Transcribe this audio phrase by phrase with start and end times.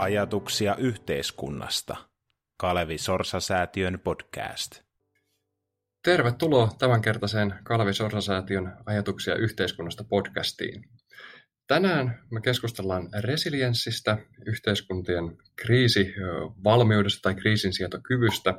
[0.00, 1.96] Ajatuksia yhteiskunnasta.
[2.56, 4.80] Kalevi Sorsa-säätiön podcast.
[6.04, 10.84] Tervetuloa tämänkertaiseen Kalevi Sorsa-säätiön Ajatuksia yhteiskunnasta podcastiin.
[11.66, 18.54] Tänään me keskustellaan resilienssistä, yhteiskuntien kriisivalmiudesta tai kriisinsietokyvystä.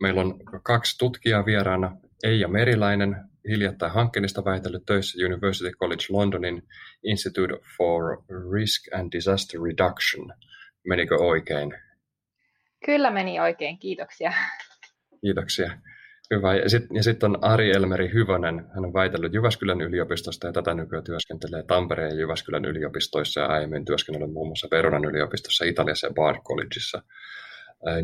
[0.00, 3.16] Meillä on kaksi tutkijaa vieraana, Eija Meriläinen,
[3.48, 6.62] hiljattain hankkeenista väitellyt töissä University College Londonin
[7.02, 10.32] Institute for Risk and Disaster Reduction.
[10.88, 11.74] Menikö oikein?
[12.84, 14.32] Kyllä meni oikein, kiitoksia.
[15.20, 15.70] Kiitoksia.
[16.34, 16.56] Hyvä.
[16.56, 18.66] Ja sitten sit on Ari Elmeri Hyvönen.
[18.74, 23.84] Hän on väitellyt Jyväskylän yliopistosta ja tätä nykyään työskentelee Tampereen ja Jyväskylän yliopistoissa ja aiemmin
[23.84, 27.02] työskennellyt muun muassa Veronan yliopistossa Italiassa ja Bard Collegeissa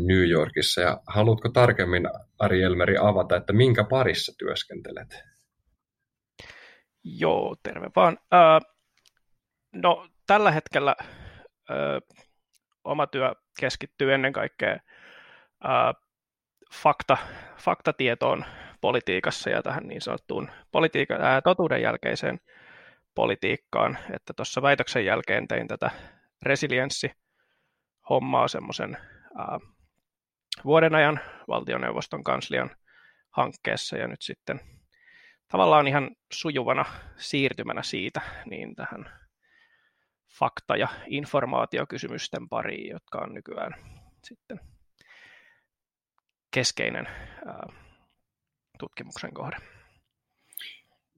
[0.07, 0.81] New Yorkissa.
[0.81, 5.25] Ja haluatko tarkemmin, Ari Elmeri, avata, että minkä parissa työskentelet?
[7.05, 8.19] Joo, terve vaan.
[8.35, 8.61] Äh,
[9.73, 10.95] no, tällä hetkellä
[11.71, 12.19] äh,
[12.85, 14.81] oma työ keskittyy ennen kaikkea äh,
[16.75, 17.17] fakta,
[17.57, 18.45] faktatietoon
[18.81, 22.41] politiikassa ja tähän niin sanottuun politiika, ää, totuuden jälkeiseen
[23.15, 25.91] politiikkaan, että tuossa väitöksen jälkeen tein tätä
[26.43, 28.97] resilienssi-hommaa semmoisen
[30.65, 32.71] vuoden ajan valtioneuvoston kanslian
[33.31, 34.61] hankkeessa ja nyt sitten
[35.49, 36.85] tavallaan ihan sujuvana
[37.17, 39.24] siirtymänä siitä niin tähän
[40.39, 43.75] fakta- ja informaatiokysymysten pariin, jotka on nykyään
[44.25, 44.61] sitten
[46.55, 47.07] keskeinen
[47.47, 47.67] ää,
[48.79, 49.57] tutkimuksen kohde.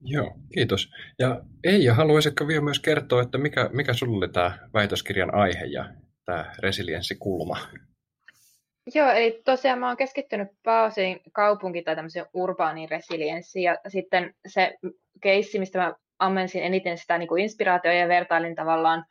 [0.01, 0.91] Joo, kiitos.
[1.19, 5.93] Ja Eija, haluaisitko vielä myös kertoa, että mikä, mikä sinulle oli tämä väitöskirjan aihe ja
[6.25, 7.57] tämä resilienssikulma?
[8.95, 14.77] Joo, eli tosiaan mä oon keskittynyt pääosin kaupunki- tai tämmöiseen urbaaniin resilienssiin, ja sitten se
[15.21, 19.05] keissi, mistä mä ammensin eniten sitä niin kuin inspiraatio ja vertailin tavallaan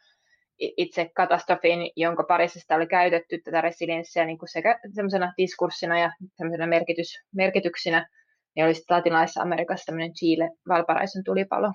[0.59, 6.13] itse katastrofin, jonka parissa sitä oli käytetty tätä resilienssiä niin kuin sekä semmoisena diskurssina ja
[6.37, 8.09] semmoisena merkitys, merkityksinä,
[8.57, 11.73] niin olisi latinalaisessa Amerikassa tämmöinen Chile Valparaison tulipalo.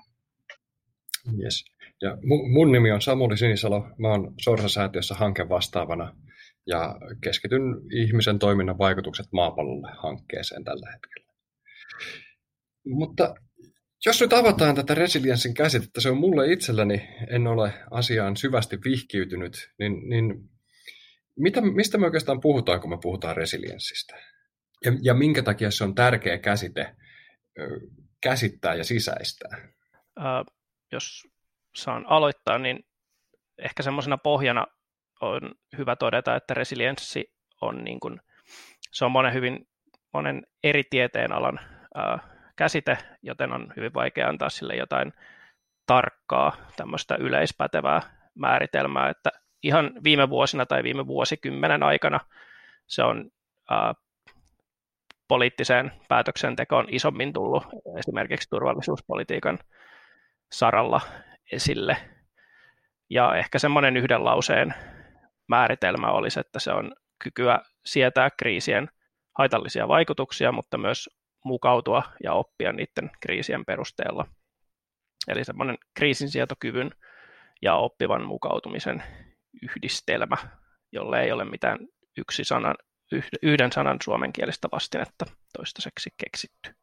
[1.42, 1.64] Yes.
[2.02, 2.16] Ja
[2.52, 6.16] mun nimi on Samuli Sinisalo, mä oon Sorsa-säätiössä hankevastaavana
[6.66, 7.62] ja keskityn
[7.92, 11.32] ihmisen toiminnan vaikutukset maapallolle hankkeeseen tällä hetkellä.
[12.86, 13.34] Mutta
[14.06, 19.72] jos nyt avataan tätä resilienssin käsitettä, se on mulle itselleni, en ole asiaan syvästi vihkiytynyt,
[19.78, 20.34] niin, niin
[21.38, 24.16] mitä, mistä me oikeastaan puhutaan, kun me puhutaan resilienssistä?
[24.84, 26.96] Ja, ja minkä takia se on tärkeä käsite
[28.22, 29.58] käsittää ja sisäistää?
[30.18, 30.44] Äh,
[30.92, 31.22] jos
[31.76, 32.84] saan aloittaa, niin
[33.58, 34.66] ehkä semmoisena pohjana
[35.20, 38.20] on hyvä todeta, että resilienssi on, niin kuin,
[38.92, 39.68] se on monen, hyvin,
[40.12, 41.58] monen eri tieteenalan
[41.98, 45.12] äh, käsite, joten on hyvin vaikea antaa sille jotain
[45.86, 48.00] tarkkaa tämmöistä yleispätevää
[48.34, 49.30] määritelmää, että
[49.62, 52.20] ihan viime vuosina tai viime vuosikymmenen aikana
[52.86, 53.30] se on
[53.70, 53.94] ää,
[55.28, 57.64] poliittiseen päätöksentekoon isommin tullut
[57.98, 59.58] esimerkiksi turvallisuuspolitiikan
[60.52, 61.00] saralla
[61.52, 61.96] esille.
[63.10, 64.74] Ja ehkä semmoinen yhden lauseen
[65.48, 68.88] määritelmä olisi, että se on kykyä sietää kriisien
[69.38, 74.26] haitallisia vaikutuksia, mutta myös mukautua ja oppia niiden kriisien perusteella.
[75.28, 76.90] Eli semmoinen kriisinsietokyvyn
[77.62, 79.02] ja oppivan mukautumisen
[79.62, 80.36] yhdistelmä,
[80.92, 81.78] jolle ei ole mitään
[82.18, 82.74] yksi sanan,
[83.42, 85.24] yhden sanan suomenkielistä vastinetta
[85.56, 86.74] toistaiseksi keksitty.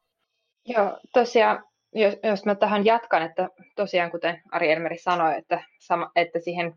[0.66, 6.10] Joo, tosiaan, jos, jos mä tähän jatkan, että tosiaan kuten Ari Elmeri sanoi, että, sama,
[6.16, 6.74] että siihen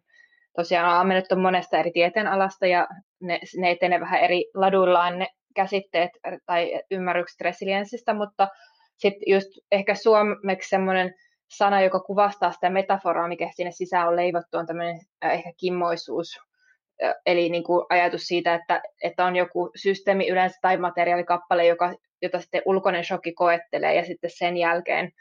[0.55, 2.88] tosiaan on ammennettu monesta eri tieteenalasta ja
[3.22, 6.12] ne, ne etenee vähän eri laduillaan ne käsitteet
[6.46, 8.47] tai ymmärrykset resilienssistä, mutta
[8.97, 11.14] sitten just ehkä suomeksi semmoinen
[11.47, 16.40] sana, joka kuvastaa sitä metaforaa, mikä sinne sisään on leivottu, on tämmöinen ehkä kimmoisuus,
[17.25, 22.40] eli niin kuin ajatus siitä, että, että on joku systeemi yleensä tai materiaalikappale, joka, jota
[22.40, 25.11] sitten ulkoinen shokki koettelee ja sitten sen jälkeen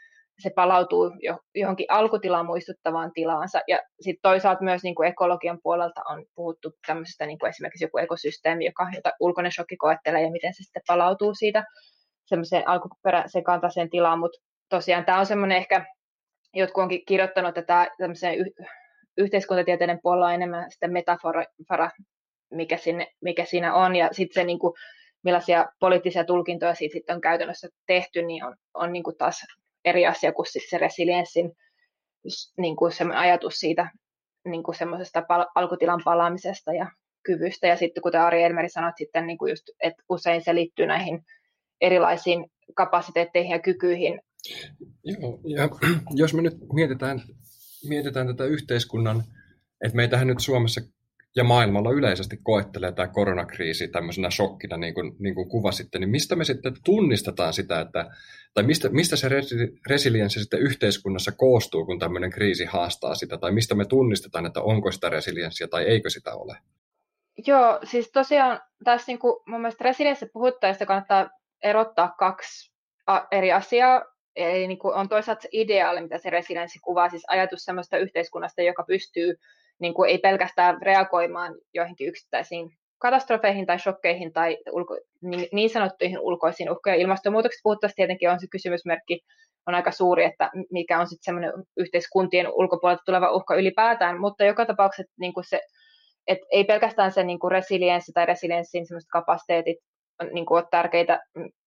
[0.43, 1.11] se palautuu
[1.55, 3.61] johonkin alkutilaan muistuttavaan tilaansa.
[3.69, 7.99] Ja sitten toisaalta myös niin kuin ekologian puolelta on puhuttu tämmöisestä niin kuin esimerkiksi joku
[7.99, 11.65] ekosysteemi, joka, jota ulkoinen shokki koettelee ja miten se sitten palautuu siitä
[12.27, 14.19] semmoiseen alkuperäiseen tilaan.
[14.19, 15.85] Mutta tosiaan tämä on semmoinen ehkä,
[16.55, 18.65] jotkut onkin kirjoittanut, että tämmöiseen y-
[19.17, 21.45] yhteiskuntatieteiden puolella on enemmän sitä metafora,
[22.51, 24.75] mikä, sinne, mikä siinä on, ja sitten se niin kuin,
[25.25, 29.41] millaisia poliittisia tulkintoja siitä sitten on käytännössä tehty, niin on, on niin kuin taas
[29.85, 31.53] eri asia kuin siis se resilienssin
[32.59, 33.91] niin kuin se ajatus siitä
[34.45, 36.87] niin kuin semmoisesta pal- alkutilan palaamisesta ja
[37.23, 37.67] kyvystä.
[37.67, 41.25] Ja sitten kuten Ari Elmeri sanoi, sitten niin kuin just, että usein se liittyy näihin
[41.81, 44.21] erilaisiin kapasiteetteihin ja kykyihin.
[45.05, 45.69] Joo, ja
[46.23, 47.23] jos me nyt mietitään,
[47.89, 49.25] mietitään tätä yhteiskunnan,
[49.85, 50.81] että meitähän nyt Suomessa
[51.37, 56.37] ja maailmalla yleisesti koettelee tämä koronakriisi tämmöisenä shokkina, niin kuin, niin kuin kuvasitte, niin mistä
[56.37, 58.11] me sitten tunnistetaan sitä, että,
[58.55, 59.29] tai mistä, mistä se
[59.89, 64.93] resilienssi sitten yhteiskunnassa koostuu, kun tämmöinen kriisi haastaa sitä, tai mistä me tunnistetaan, että onko
[64.93, 66.57] sitä resilienssiä tai eikö sitä ole?
[67.47, 71.31] Joo, siis tosiaan tässä niin kuin, mun mielestä resilienssiä puhuttaessa kannattaa
[71.63, 72.73] erottaa kaksi
[73.31, 74.05] eri asiaa.
[74.37, 78.63] Eli niin kuin on toisaalta se ideaali, mitä se resilienssi kuvaa, siis ajatus sellaista yhteiskunnasta,
[78.63, 79.35] joka pystyy
[79.79, 86.19] niin kuin ei pelkästään reagoimaan joihinkin yksittäisiin katastrofeihin tai shokkeihin tai ulko, niin, niin sanottuihin
[86.19, 87.01] ulkoisiin uhkoihin.
[87.01, 89.21] Ilmastonmuutoksesta puhuttaessa tietenkin on se kysymysmerkki
[89.67, 94.67] on aika suuri, että mikä on sitten semmoinen yhteiskuntien ulkopuolelta tuleva uhka ylipäätään, mutta joka
[94.67, 95.61] tapauksessa niin kuin se,
[96.27, 99.79] et ei pelkästään se niin kuin resilienssi tai resilienssin semmoiset kapasiteetit
[100.33, 101.21] niin kuin ole tärkeitä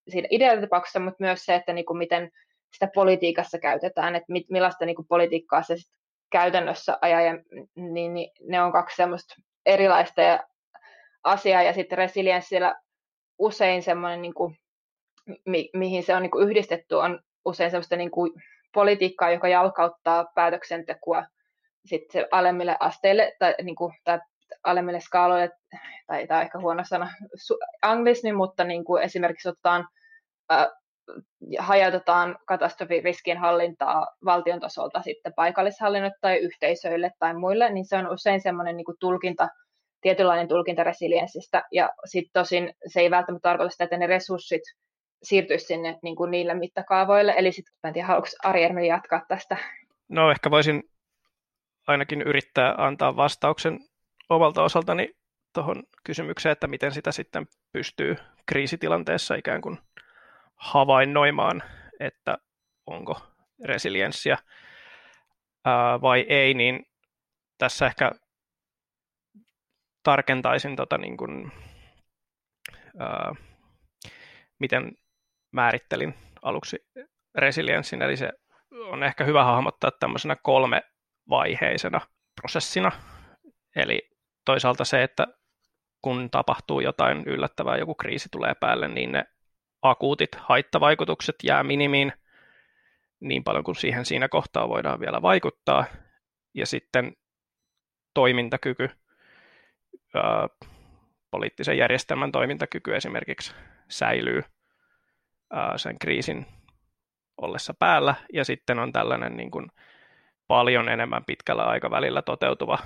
[0.07, 2.29] siinä ideaalitapauksessa, mutta myös se, että niin kuin miten
[2.73, 5.91] sitä politiikassa käytetään, että millaista niin kuin politiikkaa se sit
[6.29, 7.33] käytännössä ajaa, ja,
[7.75, 9.35] niin, niin ne on kaksi semmoista
[9.65, 10.43] erilaista ja
[11.23, 12.75] asiaa, ja sitten resilienssillä
[13.39, 14.57] usein semmoinen, niin kuin,
[15.45, 18.31] mi, mihin se on niin kuin yhdistetty, on usein semmoista niin kuin
[18.73, 21.23] politiikkaa, joka jalkauttaa päätöksentekoa
[21.85, 24.19] sitten alemmille asteille tai, niin kuin, tai
[24.63, 25.49] alemmille skaaloille,
[26.07, 27.11] tai tämä on ehkä huono sana
[27.81, 29.87] anglismi, mutta niin kuin esimerkiksi otetaan
[31.59, 38.41] hajautetaan katastrofiriskien hallintaa valtion tasolta sitten paikallishallinnoille tai yhteisöille tai muille, niin se on usein
[38.41, 39.47] semmoinen niin tulkinta,
[40.01, 44.61] tietynlainen tulkinta resilienssistä, ja sitten tosin se ei välttämättä tarkoita sitä, että ne resurssit
[45.23, 49.57] siirtyisi sinne niin kuin niille mittakaavoille, eli sitten, en tiedä, haluatko Ari jatkaa tästä?
[50.09, 50.83] No ehkä voisin
[51.87, 53.79] ainakin yrittää antaa vastauksen
[54.29, 55.09] omalta osaltani
[55.53, 58.15] tuohon kysymykseen, että miten sitä sitten pystyy
[58.45, 59.77] kriisitilanteessa ikään kuin
[60.55, 61.63] havainnoimaan,
[61.99, 62.37] että
[62.85, 63.21] onko
[63.65, 64.37] resilienssiä
[66.01, 66.85] vai ei, niin
[67.57, 68.11] tässä ehkä
[70.03, 71.51] tarkentaisin tota niin kuin,
[72.99, 73.35] ää,
[74.59, 74.91] miten
[75.51, 76.87] määrittelin aluksi
[77.35, 78.31] resilienssin, eli se
[78.71, 82.01] on ehkä hyvä hahmottaa tämmöisenä kolmevaiheisena
[82.41, 82.91] prosessina,
[83.75, 84.09] eli
[84.45, 85.27] toisaalta se, että
[86.01, 89.25] kun tapahtuu jotain yllättävää, joku kriisi tulee päälle, niin ne
[89.89, 92.13] akuutit haittavaikutukset jää minimiin
[93.19, 95.85] niin paljon kuin siihen siinä kohtaa voidaan vielä vaikuttaa.
[96.53, 97.13] Ja sitten
[98.13, 98.89] toimintakyky,
[100.13, 100.47] ää,
[101.31, 103.55] poliittisen järjestelmän toimintakyky esimerkiksi
[103.89, 104.43] säilyy
[105.51, 106.45] ää, sen kriisin
[107.37, 108.15] ollessa päällä.
[108.33, 109.71] Ja sitten on tällainen niin kuin
[110.47, 112.77] paljon enemmän pitkällä aikavälillä toteutuva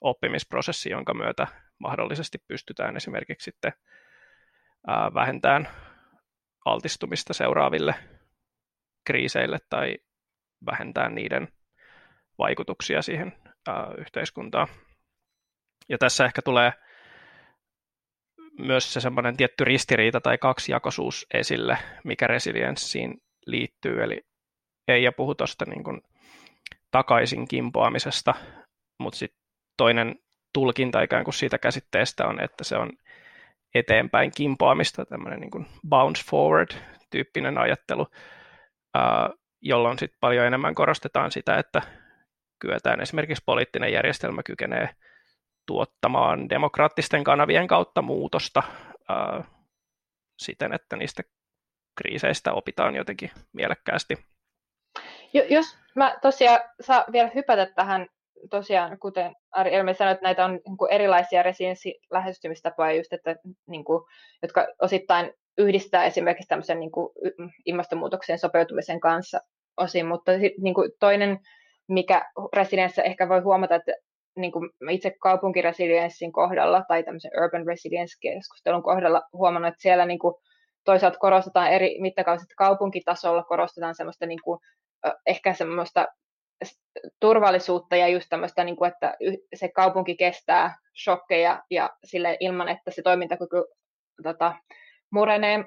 [0.00, 1.46] oppimisprosessi, jonka myötä
[1.78, 3.72] mahdollisesti pystytään esimerkiksi sitten
[4.86, 5.68] ää, vähentämään
[6.64, 7.94] altistumista seuraaville
[9.04, 9.98] kriiseille tai
[10.66, 11.48] vähentää niiden
[12.38, 13.32] vaikutuksia siihen
[13.98, 14.68] yhteiskuntaan.
[15.88, 16.72] Ja tässä ehkä tulee
[18.58, 24.02] myös se semmoinen tietty ristiriita tai kaksijakoisuus esille, mikä resilienssiin liittyy.
[24.02, 24.26] Eli
[24.88, 26.02] ei puhu tuosta niin
[26.90, 28.34] takaisin kimpoamisesta,
[28.98, 29.40] mutta sitten
[29.76, 30.18] toinen
[30.52, 32.90] tulkinta ikään kuin siitä käsitteestä on, että se on
[33.74, 38.06] eteenpäin kimpoamista, tämmöinen niin bounce forward-tyyppinen ajattelu,
[39.60, 41.82] jolloin sitten paljon enemmän korostetaan sitä, että
[42.58, 44.88] kyetään esimerkiksi poliittinen järjestelmä kykenee
[45.66, 48.62] tuottamaan demokraattisten kanavien kautta muutosta
[50.38, 51.22] siten, että niistä
[51.96, 54.18] kriiseistä opitaan jotenkin mielekkäästi.
[55.48, 58.06] Jos mä tosiaan saa vielä hypätä tähän
[58.50, 63.84] tosiaan, kuten Ari Elme sanoi, että näitä on niin kuin erilaisia resilienssilähestymistapoja, just, että, niin
[63.84, 64.04] kuin,
[64.42, 67.12] jotka osittain yhdistää esimerkiksi tämmöisen niin kuin,
[67.66, 69.40] ilmastonmuutokseen sopeutumisen kanssa
[69.76, 71.38] osin, mutta niin kuin, toinen,
[71.88, 73.92] mikä resilienssissä ehkä voi huomata, että
[74.36, 80.34] niin kuin itse kaupunkiresilienssin kohdalla tai tämmöisen urban resilience-keskustelun kohdalla huomannut, että siellä niin kuin,
[80.84, 84.60] toisaalta korostetaan eri mittakaavassa kaupunkitasolla, korostetaan semmoista niin kuin,
[85.26, 86.06] ehkä semmoista
[87.20, 89.16] turvallisuutta ja just tämmöistä, niin kuin, että
[89.54, 93.64] se kaupunki kestää shokkeja ja sille ilman, että se toimintakyky
[94.22, 94.54] tota,
[95.10, 95.64] murenee.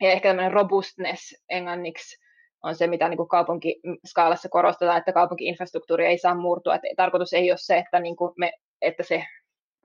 [0.00, 2.24] Ja ehkä tämmöinen robustness englanniksi
[2.62, 6.74] on se, mitä niin kuin kaupunkiskaalassa korostetaan, että kaupunkiinfrastruktuuri ei saa murtua.
[6.74, 9.24] Että tarkoitus ei ole se, että, niin kuin me, että se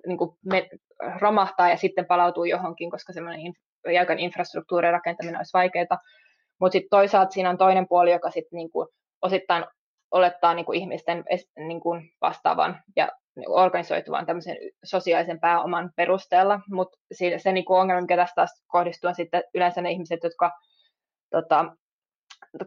[0.08, 0.70] niin kuin me
[1.20, 6.00] romahtaa ja sitten palautuu johonkin, koska semmoinen inf- jäykän infrastruktuurin rakentaminen olisi vaikeaa.
[6.60, 8.88] Mutta sitten toisaalta siinä on toinen puoli, joka sitten niin kuin
[9.22, 9.66] osittain
[10.12, 11.24] olettaa niin kuin ihmisten
[11.56, 13.10] niin kuin vastaavan ja
[13.48, 19.08] organisoituvan tämmöisen sosiaalisen pääoman perusteella, mutta se, se niin kuin ongelma, mikä tästä taas kohdistuu,
[19.08, 20.52] on sitten yleensä ne ihmiset, jotka
[21.30, 21.66] tota,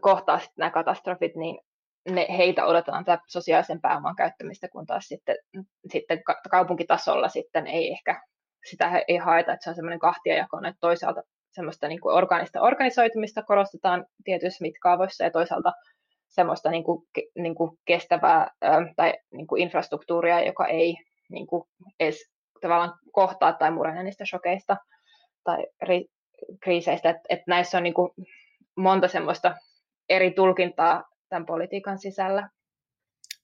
[0.01, 1.59] kohtaa sitten nämä katastrofit, niin
[2.09, 5.35] ne, heitä odotetaan tätä sosiaalisen pääoman käyttämistä, kun taas sitten,
[5.91, 6.21] sitten
[6.51, 8.21] kaupunkitasolla sitten ei ehkä
[8.69, 11.21] sitä ei haeta, että se on semmoinen kahtiajako, että toisaalta
[11.51, 15.73] semmoista niin kuin organista organisoitumista korostetaan tietyissä mitkaavoissa ja toisaalta
[16.33, 17.03] semmoista niin kuin,
[17.35, 18.47] niin kuin kestävää
[18.95, 20.95] tai niin kuin infrastruktuuria, joka ei
[21.29, 21.63] niin kuin
[21.99, 24.77] edes tavallaan kohtaa tai murene niistä shokeista
[25.43, 26.05] tai ri,
[26.63, 27.09] kriiseistä.
[27.09, 28.09] Että et näissä on niin kuin
[28.77, 29.55] monta semmoista
[30.09, 32.49] eri tulkintaa tämän politiikan sisällä.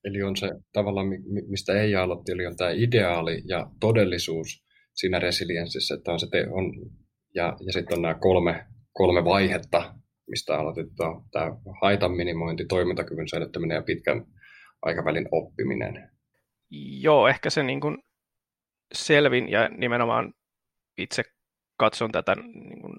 [0.03, 1.08] Eli on se tavallaan,
[1.48, 6.48] mistä ei aloitti, eli on tämä ideaali ja todellisuus siinä resilienssissä, että on se te,
[6.51, 6.74] on,
[7.36, 9.93] ja, ja sitten on nämä kolme, kolme vaihetta,
[10.29, 14.25] mistä aloitetaan tämä haitan minimointi, toimintakyvyn säilyttäminen ja pitkän
[14.81, 16.12] aikavälin oppiminen.
[17.01, 17.98] Joo, ehkä se niin kuin
[18.93, 20.33] selvin ja nimenomaan
[20.98, 21.24] itse
[21.77, 22.93] katson tätä niin kuin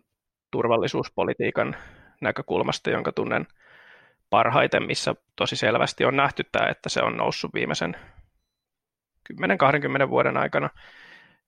[0.51, 1.77] turvallisuuspolitiikan
[2.21, 3.47] näkökulmasta, jonka tunnen
[4.31, 7.97] parhaiten, missä tosi selvästi on nähty tämä, että se on noussut viimeisen
[10.07, 10.71] 10-20 vuoden aikana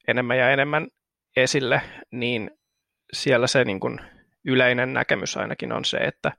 [0.09, 0.89] enemmän ja enemmän
[1.37, 2.51] esille, niin
[3.13, 4.01] siellä se niin kuin
[4.45, 6.33] yleinen näkemys ainakin on se, että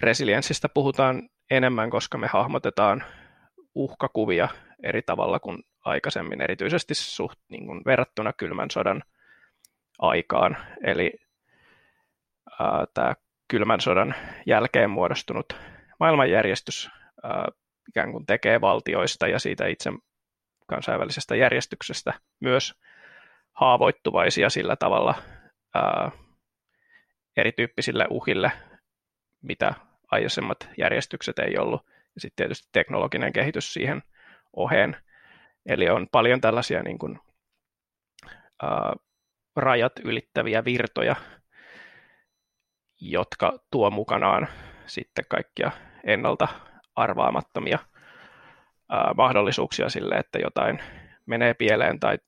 [0.00, 3.04] resilienssistä puhutaan enemmän, koska me hahmotetaan
[3.74, 4.48] uhkakuvia
[4.82, 9.02] eri tavalla kuin aikaisemmin, erityisesti suht, niin kuin verrattuna kylmän sodan
[9.98, 10.56] aikaan.
[10.84, 11.12] Eli
[12.60, 13.14] ää, tämä
[13.48, 14.14] kylmän sodan
[14.46, 15.56] jälkeen muodostunut
[16.00, 16.90] maailmanjärjestys
[17.22, 17.48] ää,
[17.88, 19.90] ikään kuin tekee valtioista ja siitä itse
[20.66, 22.74] kansainvälisestä järjestyksestä myös
[23.52, 25.14] haavoittuvaisia sillä tavalla
[25.74, 26.10] ää,
[27.36, 28.52] erityyppisille uhille,
[29.42, 29.74] mitä
[30.10, 31.86] aikaisemmat järjestykset ei ollut.
[32.14, 34.02] Ja sitten tietysti teknologinen kehitys siihen
[34.56, 34.96] oheen.
[35.66, 37.18] Eli on paljon tällaisia niin kuin,
[38.62, 38.92] ää,
[39.56, 41.16] rajat ylittäviä virtoja,
[43.00, 44.48] jotka tuo mukanaan
[44.86, 45.70] sitten kaikkia
[46.04, 46.48] ennalta
[46.94, 47.78] arvaamattomia
[48.88, 50.82] ää, mahdollisuuksia sille, että jotain
[51.26, 52.18] menee pieleen tai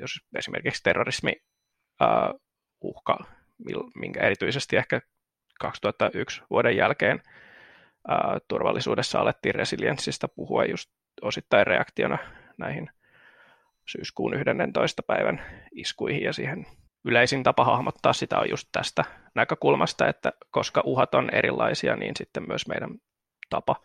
[0.00, 1.32] jos esimerkiksi terrorismi
[2.00, 2.34] ää,
[2.80, 3.18] uhka,
[3.94, 5.00] minkä erityisesti ehkä
[5.60, 7.22] 2001 vuoden jälkeen
[8.08, 10.90] ää, turvallisuudessa alettiin resilienssistä puhua just
[11.22, 12.18] osittain reaktiona
[12.58, 12.90] näihin
[13.86, 15.02] syyskuun 11.
[15.02, 15.42] päivän
[15.72, 16.66] iskuihin ja siihen
[17.04, 19.04] yleisin tapa hahmottaa sitä on just tästä
[19.34, 22.90] näkökulmasta, että koska uhat on erilaisia, niin sitten myös meidän
[23.50, 23.76] tapa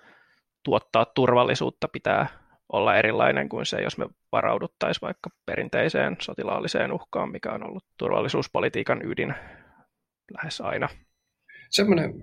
[0.64, 2.28] tuottaa turvallisuutta pitää
[2.74, 9.02] olla erilainen kuin se, jos me varauduttaisiin vaikka perinteiseen sotilaalliseen uhkaan, mikä on ollut turvallisuuspolitiikan
[9.06, 9.34] ydin
[10.32, 10.90] lähes aina.
[11.70, 12.14] Semmoinen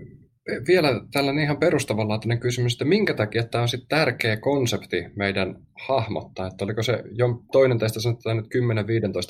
[0.68, 5.56] vielä tällainen ihan perustavanlaatuinen kysymys, että minkä takia tämä on sitten tärkeä konsepti meidän
[5.88, 8.46] hahmottaa, että oliko se jo toinen tästä sanotaan nyt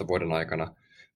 [0.04, 0.75] 10-15 vuoden aikana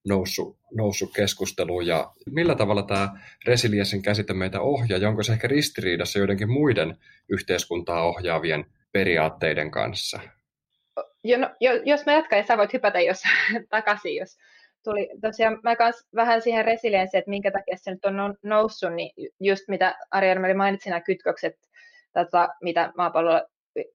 [0.09, 1.87] noussut, noussut keskusteluun?
[1.87, 3.09] Ja millä tavalla tämä
[3.47, 4.99] resilienssin käsite meitä ohjaa?
[4.99, 6.97] Ja onko se ehkä ristiriidassa joidenkin muiden
[7.29, 10.21] yhteiskuntaa ohjaavien periaatteiden kanssa?
[11.25, 11.51] Jo, no,
[11.85, 13.23] jos mä jatkan, ja sä voit hypätä jos
[13.71, 14.37] takaisin, jos
[14.85, 19.31] tuli tosiaan mä kans vähän siihen resilienssiin, että minkä takia se nyt on noussut, niin
[19.41, 21.55] just mitä Armeli mainitsi nämä kytkökset,
[22.13, 23.43] tota, mitä maapallolla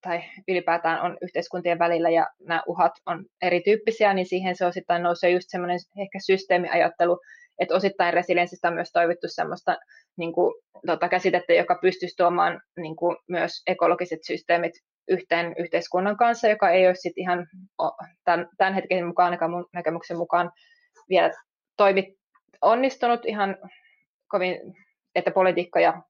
[0.01, 5.29] tai ylipäätään on yhteiskuntien välillä ja nämä uhat on erityyppisiä, niin siihen se osittain nousee
[5.29, 7.19] just semmoinen ehkä systeemiajattelu,
[7.59, 9.77] että osittain resilienssistä on myös toivottu semmoista
[10.17, 10.55] niin kuin,
[10.85, 14.73] tota, käsitettä, joka pystyisi tuomaan niin kuin, myös ekologiset systeemit
[15.07, 17.47] yhteen yhteiskunnan kanssa, joka ei ole sit ihan
[18.23, 20.51] tämän, tämän hetken mukaan, ainakaan mun näkemyksen mukaan,
[21.09, 21.31] vielä
[21.77, 22.15] toimi,
[22.61, 23.57] onnistunut ihan
[24.27, 24.59] kovin,
[25.15, 26.01] että politiikka ja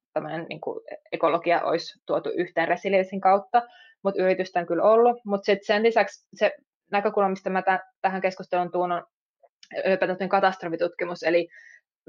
[0.50, 0.79] niin kuin
[1.12, 3.62] ekologia olisi tuotu yhteen resilienssin kautta,
[4.03, 5.17] mutta yritystä on kyllä ollut.
[5.25, 6.51] Mutta sen lisäksi se
[6.91, 9.03] näkökulma, mistä mä t- tähän keskusteluun tuun, on
[9.85, 11.47] ylipäätään katastrofitutkimus, eli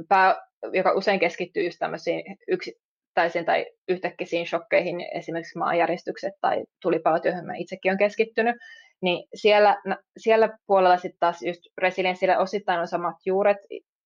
[0.08, 0.36] pää,
[0.72, 7.54] joka usein keskittyy just tämmöisiin yksittäisiin tai yhtäkkiä shokkeihin, esimerkiksi maanjäristykset tai tulipalot, joihin mä
[7.56, 8.56] itsekin olen keskittynyt,
[9.02, 9.82] niin siellä,
[10.16, 13.56] siellä puolella sitten taas just resilienssillä osittain on samat juuret,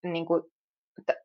[0.02, 0.42] niin kuin,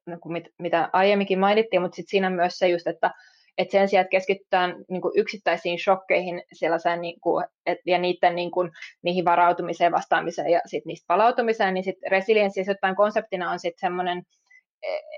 [0.05, 3.11] niin kuin mit, mitä aiemminkin mainittiin, mutta sitten siinä myös se just, että
[3.57, 6.43] et sen sijaan, että keskitytään niin kuin yksittäisiin shokkeihin
[7.01, 8.71] niin kuin, et, ja niiden, niin kuin,
[9.03, 14.23] niihin varautumiseen, vastaamiseen ja sitten niistä palautumiseen, niin sitten resilienssi jotain konseptina on sitten semmoinen,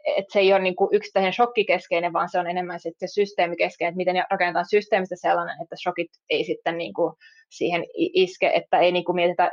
[0.06, 3.92] että se ei ole niin kuin yksittäinen shokkikeskeinen, vaan se on enemmän sitten se systeemikeskeinen,
[3.92, 7.14] että miten rakennetaan systeemistä sellainen, että shokit ei sitten niin kuin
[7.50, 9.52] siihen iske, että ei niin kuin mietitä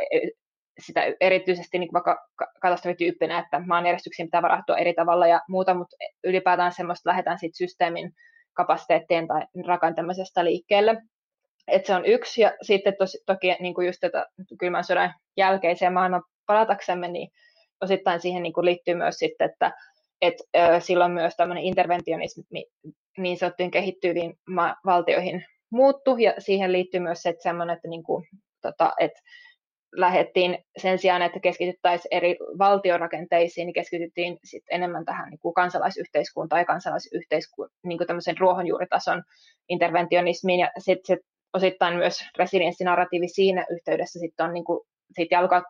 [0.78, 2.26] sitä erityisesti niin vaikka
[2.60, 8.12] katastrofityyppinä, että maanjärjestyksiin pitää varautua eri tavalla ja muuta, mutta ylipäätään semmoista lähdetään sitten systeemin
[8.52, 11.02] kapasiteettien tai rakentamisesta liikkeelle.
[11.68, 14.26] Et se on yksi, ja sitten tos, toki niin kuin just tätä
[14.58, 17.28] kylmän sodan jälkeiseen maailman palataksemme, niin
[17.80, 19.72] osittain siihen niin kuin liittyy myös sitten, että
[20.22, 22.64] että äh, silloin myös tämmöinen interventionismi
[23.18, 28.02] niin sanottuihin kehittyviin ma- valtioihin muuttu, ja siihen liittyy myös se, että semmoinen, että, niin
[28.02, 28.24] kuin,
[28.62, 29.20] tota, että
[29.92, 36.60] lähdettiin sen sijaan, että keskityttäisiin eri valtiorakenteisiin, niin keskityttiin sit enemmän tähän niin kuin kansalaisyhteiskuntaan
[36.60, 39.22] ja kansalaisyhteiskuntaan niin kuin ruohonjuuritason
[39.68, 44.80] interventionismiin, ja sitten sit osittain myös resilienssinarratiivi siinä yhteydessä sitten on niin kuin,
[45.16, 45.62] sit jalka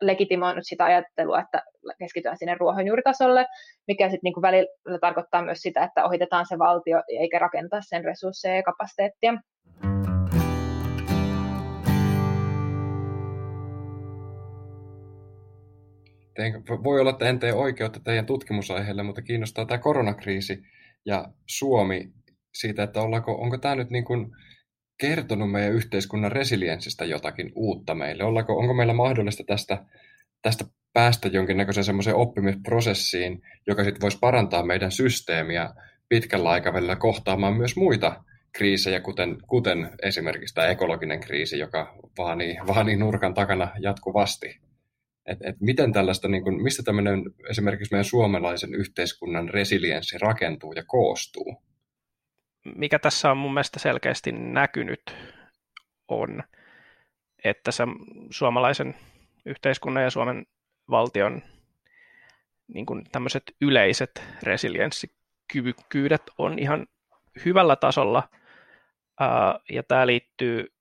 [0.00, 1.62] legitimoinut sitä ajattelua, että
[1.98, 3.46] keskitytään sinne ruohonjuuritasolle,
[3.88, 8.56] mikä sitten niin välillä tarkoittaa myös sitä, että ohitetaan se valtio eikä rakentaa sen resursseja
[8.56, 9.34] ja kapasiteettia.
[16.34, 20.62] Tein, voi olla, että en tee oikeutta teidän tutkimusaiheelle, mutta kiinnostaa tämä koronakriisi
[21.04, 22.12] ja Suomi
[22.54, 24.30] siitä, että ollaanko, onko tämä nyt niin kuin
[25.00, 28.24] kertonut meidän yhteiskunnan resilienssistä jotakin uutta meille?
[28.24, 29.84] Ollaanko, onko meillä mahdollista tästä,
[30.42, 35.70] tästä päästä jonkinnäköiseen semmoiseen oppimisprosessiin, joka sitten voisi parantaa meidän systeemiä
[36.08, 42.96] pitkällä aikavälillä kohtaamaan myös muita kriisejä, kuten, kuten esimerkiksi tämä ekologinen kriisi, joka vaanii, vaanii
[42.96, 44.60] nurkan takana jatkuvasti.
[45.26, 50.84] Et, et miten tällaista, niin kun, mistä tämmöinen esimerkiksi meidän suomalaisen yhteiskunnan resilienssi rakentuu ja
[50.86, 51.62] koostuu?
[52.76, 55.16] Mikä tässä on mun mielestä selkeästi näkynyt
[56.08, 56.42] on,
[57.44, 57.84] että se
[58.30, 58.94] suomalaisen
[59.46, 60.46] yhteiskunnan ja Suomen
[60.90, 61.42] valtion
[62.74, 66.86] niin kuin tämmöiset yleiset resilienssikyvykkyydet on ihan
[67.44, 68.28] hyvällä tasolla,
[69.70, 70.72] ja tämä liittyy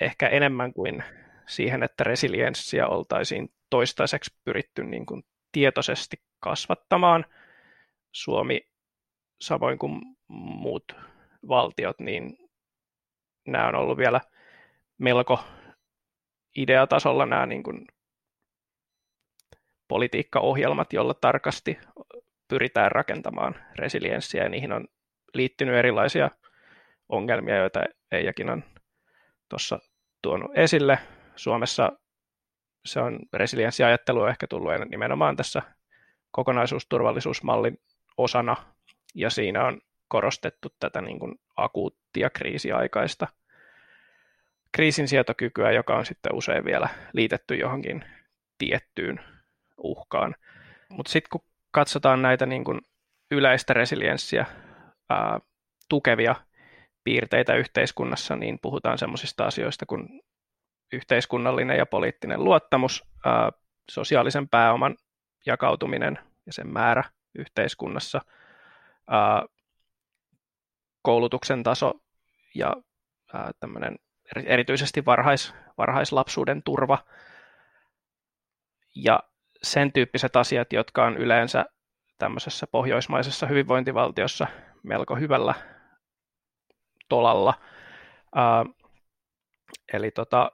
[0.00, 1.04] ehkä enemmän kuin
[1.46, 5.22] siihen, että resilienssiä oltaisiin toistaiseksi pyritty niin kuin
[5.52, 7.24] tietoisesti kasvattamaan.
[8.12, 8.60] Suomi,
[9.40, 10.84] samoin kuin muut
[11.48, 12.38] valtiot, niin
[13.46, 14.20] nämä on ollut vielä
[14.98, 15.44] melko
[16.56, 17.86] ideatasolla nämä niin kuin
[19.88, 21.78] politiikkaohjelmat, joilla tarkasti
[22.48, 24.88] pyritään rakentamaan resilienssiä ja niihin on
[25.34, 26.30] liittynyt erilaisia
[27.08, 28.64] ongelmia, joita Eijakin on
[29.48, 29.78] tuossa
[30.22, 30.98] tuonut esille.
[31.36, 31.92] Suomessa
[32.84, 35.62] se on resilienssiajattelu ehkä tullut nimenomaan tässä
[36.30, 37.80] kokonaisuusturvallisuusmallin
[38.16, 38.56] osana,
[39.14, 43.26] ja siinä on korostettu tätä niin kuin akuuttia kriisiaikaista
[44.72, 48.04] kriisinsietokykyä, joka on sitten usein vielä liitetty johonkin
[48.58, 49.20] tiettyyn
[49.78, 50.34] uhkaan.
[50.88, 52.80] Mutta sitten kun katsotaan näitä niin kuin
[53.30, 54.46] yleistä resilienssiä
[55.10, 55.40] ää,
[55.88, 56.34] tukevia
[57.04, 60.22] piirteitä yhteiskunnassa, niin puhutaan semmoisista asioista kuin
[60.94, 63.04] yhteiskunnallinen ja poliittinen luottamus,
[63.90, 64.96] sosiaalisen pääoman
[65.46, 67.04] jakautuminen ja sen määrä
[67.34, 68.20] yhteiskunnassa,
[71.02, 71.92] koulutuksen taso
[72.54, 72.76] ja
[73.34, 73.50] ää,
[74.44, 76.98] erityisesti varhais, varhaislapsuuden turva
[78.94, 79.20] ja
[79.62, 81.66] sen tyyppiset asiat, jotka on yleensä
[82.18, 84.46] tämmöisessä pohjoismaisessa hyvinvointivaltiossa
[84.82, 85.54] melko hyvällä
[87.08, 87.54] tolalla.
[88.34, 88.64] Ää,
[89.92, 90.52] eli tota,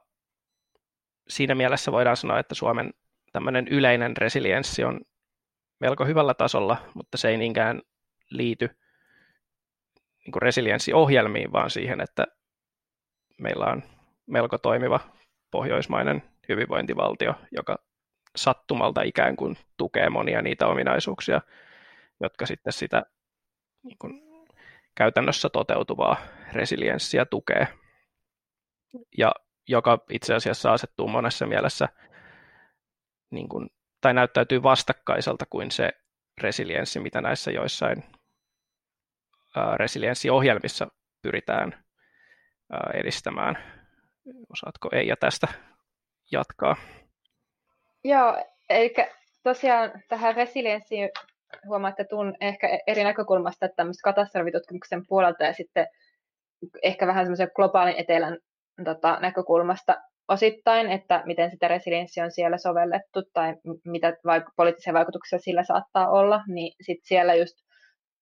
[1.31, 2.93] siinä mielessä voidaan sanoa, että Suomen
[3.31, 5.01] tämmöinen yleinen resilienssi on
[5.79, 7.81] melko hyvällä tasolla, mutta se ei niinkään
[8.29, 8.69] liity
[10.25, 12.27] niin kuin resilienssiohjelmiin, vaan siihen, että
[13.37, 13.83] meillä on
[14.25, 14.99] melko toimiva
[15.51, 17.77] pohjoismainen hyvinvointivaltio, joka
[18.35, 21.41] sattumalta ikään kuin tukee monia niitä ominaisuuksia,
[22.19, 23.03] jotka sitten sitä
[23.83, 24.21] niin kuin
[24.95, 26.17] käytännössä toteutuvaa
[26.53, 27.67] resilienssiä tukee.
[29.17, 29.31] Ja
[29.71, 31.87] joka itse asiassa asettuu monessa mielessä
[33.29, 33.69] niin kuin,
[34.01, 35.91] tai näyttäytyy vastakkaiselta kuin se
[36.41, 38.03] resilienssi, mitä näissä joissain
[39.55, 40.87] ää, resilienssiohjelmissa
[41.21, 41.83] pyritään
[42.71, 43.57] ää, edistämään.
[44.49, 45.47] Osaatko Eija tästä
[46.31, 46.75] jatkaa?
[48.03, 48.93] Joo, eli
[49.43, 51.09] tosiaan tähän resilienssiin
[51.65, 55.87] huomaatte tuun ehkä eri näkökulmasta tämmöistä katastrofitutkimuksen puolelta ja sitten
[56.83, 58.37] ehkä vähän semmoisen globaalin etelän
[58.85, 63.55] tota, näkökulmasta osittain, että miten sitä resilienssia on siellä sovellettu tai
[63.85, 67.55] mitä vaik- poliittisia vaikutuksia sillä saattaa olla, niin sitten siellä just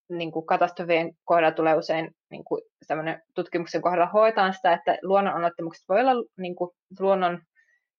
[0.10, 2.62] niin kuin katastrofien kohdalla tulee usein niin kuin
[3.36, 7.40] tutkimuksen kohdalla hoitaan sitä, että luonnon onnettomuukset voi olla niin kuin luonnon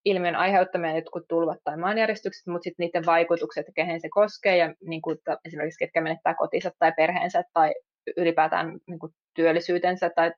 [0.05, 5.03] ilmiön aiheuttamia jotkut tulvat tai maanjäristykset, mutta sitten niiden vaikutukset, kehen se koskee ja niin
[5.03, 7.75] kuin, esimerkiksi ketkä menettää kotinsa tai perheensä tai
[8.17, 10.33] ylipäätään niin kuin työllisyytensä tai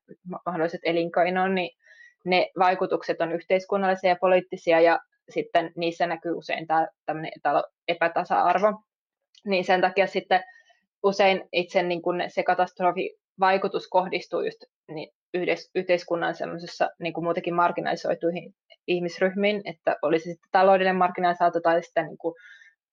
[0.46, 1.70] mahdolliset elinkeinoon, niin
[2.24, 6.66] ne vaikutukset on yhteiskunnallisia ja poliittisia ja sitten niissä näkyy usein
[7.42, 8.82] tämä epätasa-arvo.
[9.44, 10.44] Niin sen takia sitten
[11.02, 15.10] usein itse niin kuin se katastrofivaikutus kohdistuu just niin
[15.74, 18.54] yhteiskunnan semmoisessa niin kuin muutenkin marginalisoituihin
[18.86, 22.34] ihmisryhmiin, että olisi sitten taloudellinen marginalisaatio tai sitten niin kuin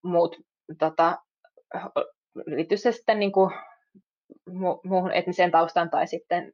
[0.04, 0.36] muut
[0.80, 1.18] tota,
[2.46, 3.52] liittyy se sitten niin kuin
[4.84, 6.54] muuhun etniseen taustaan tai sitten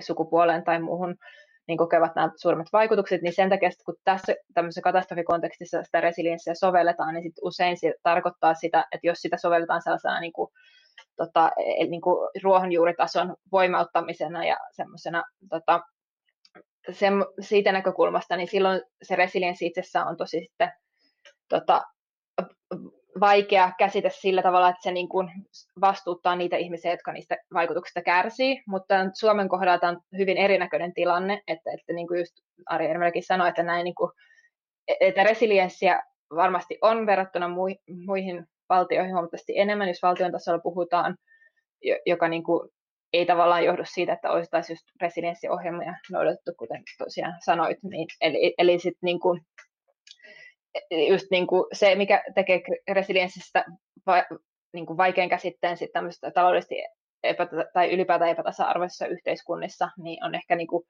[0.00, 1.16] sukupuoleen tai muuhun,
[1.68, 6.54] niin kokevat nämä suurimmat vaikutukset, niin sen takia, että kun tässä tämmöisessä katastrofikontekstissa sitä resilienssiä
[6.54, 10.48] sovelletaan, niin sit usein se tarkoittaa sitä, että jos sitä sovelletaan sellaisena niin kuin,
[11.16, 11.50] tota,
[11.88, 15.80] niin kuin ruohonjuuritason voimauttamisena ja semmoisena tota,
[16.90, 20.72] sen, siitä näkökulmasta, niin silloin se resilienssi itsessään on tosi sitten
[21.48, 21.82] tota,
[23.20, 25.28] vaikea käsite sillä tavalla, että se niin kuin
[25.80, 31.70] vastuuttaa niitä ihmisiä, jotka niistä vaikutuksista kärsii, mutta Suomen kohdalla on hyvin erinäköinen tilanne, että,
[31.70, 32.32] että niin kuin just
[32.66, 34.10] Ari Ermelkin sanoi, että, näin niin kuin,
[35.00, 36.02] että resilienssiä
[36.34, 37.48] varmasti on verrattuna
[38.06, 41.16] muihin valtioihin huomattavasti enemmän, jos valtion tasolla puhutaan,
[42.06, 42.70] joka niin kuin
[43.12, 47.78] ei tavallaan johdu siitä, että olisi taas just resilienssiohjelmia noudatettu, kuten tosiaan sanoit.
[47.82, 49.40] Niin, eli eli sit niin kuin,
[51.08, 53.64] just niin kuin se, mikä tekee resilienssistä
[54.06, 54.24] va,
[54.72, 55.90] niin kuin vaikean käsitteen sit
[56.34, 56.74] taloudellisesti
[57.22, 60.84] epätä, tai ylipäätään epätasa-arvoisissa yhteiskunnissa, niin on ehkä niin kuin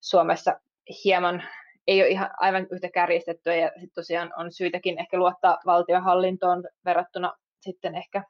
[0.00, 0.60] Suomessa
[1.04, 1.42] hieman,
[1.86, 7.32] ei ole ihan aivan yhtä kärjistettyä, ja sitten tosiaan on syytäkin ehkä luottaa valtionhallintoon verrattuna
[7.60, 8.24] sitten ehkä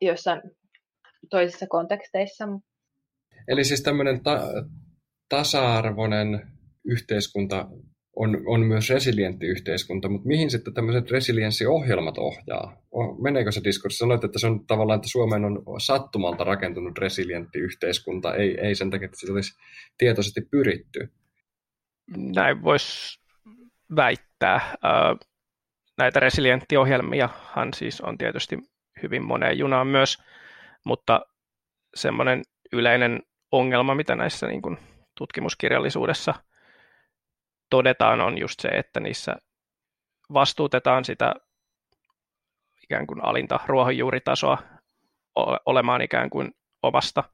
[0.00, 0.42] jossain
[1.30, 2.44] toisissa konteksteissa.
[3.48, 4.48] Eli siis tämmöinen ta-
[5.28, 6.46] tasa-arvoinen
[6.84, 7.68] yhteiskunta
[8.16, 12.76] on, on myös resilientti yhteiskunta, mutta mihin sitten tämmöiset resilienssiohjelmat ohjaa?
[13.22, 13.98] Meneekö se diskurssi?
[13.98, 18.90] Sanoit, että se on tavallaan, että Suomeen on sattumalta rakentunut resilientti yhteiskunta, ei, ei sen
[18.90, 19.58] takia, että se olisi
[19.98, 21.12] tietoisesti pyritty.
[22.16, 23.20] Näin voisi
[23.96, 24.60] väittää.
[25.98, 28.58] Näitä resilienttiohjelmiahan siis on tietysti
[29.02, 30.22] hyvin moneen junaan myös,
[30.84, 31.20] mutta
[31.94, 34.78] semmoinen yleinen ongelma, mitä näissä niin kuin
[35.18, 36.34] tutkimuskirjallisuudessa–
[37.76, 39.36] todetaan, on just se, että niissä
[40.32, 41.34] vastuutetaan sitä
[42.82, 44.58] ikään kuin alinta ruohonjuuritasoa
[45.66, 47.24] olemaan ikään kuin omasta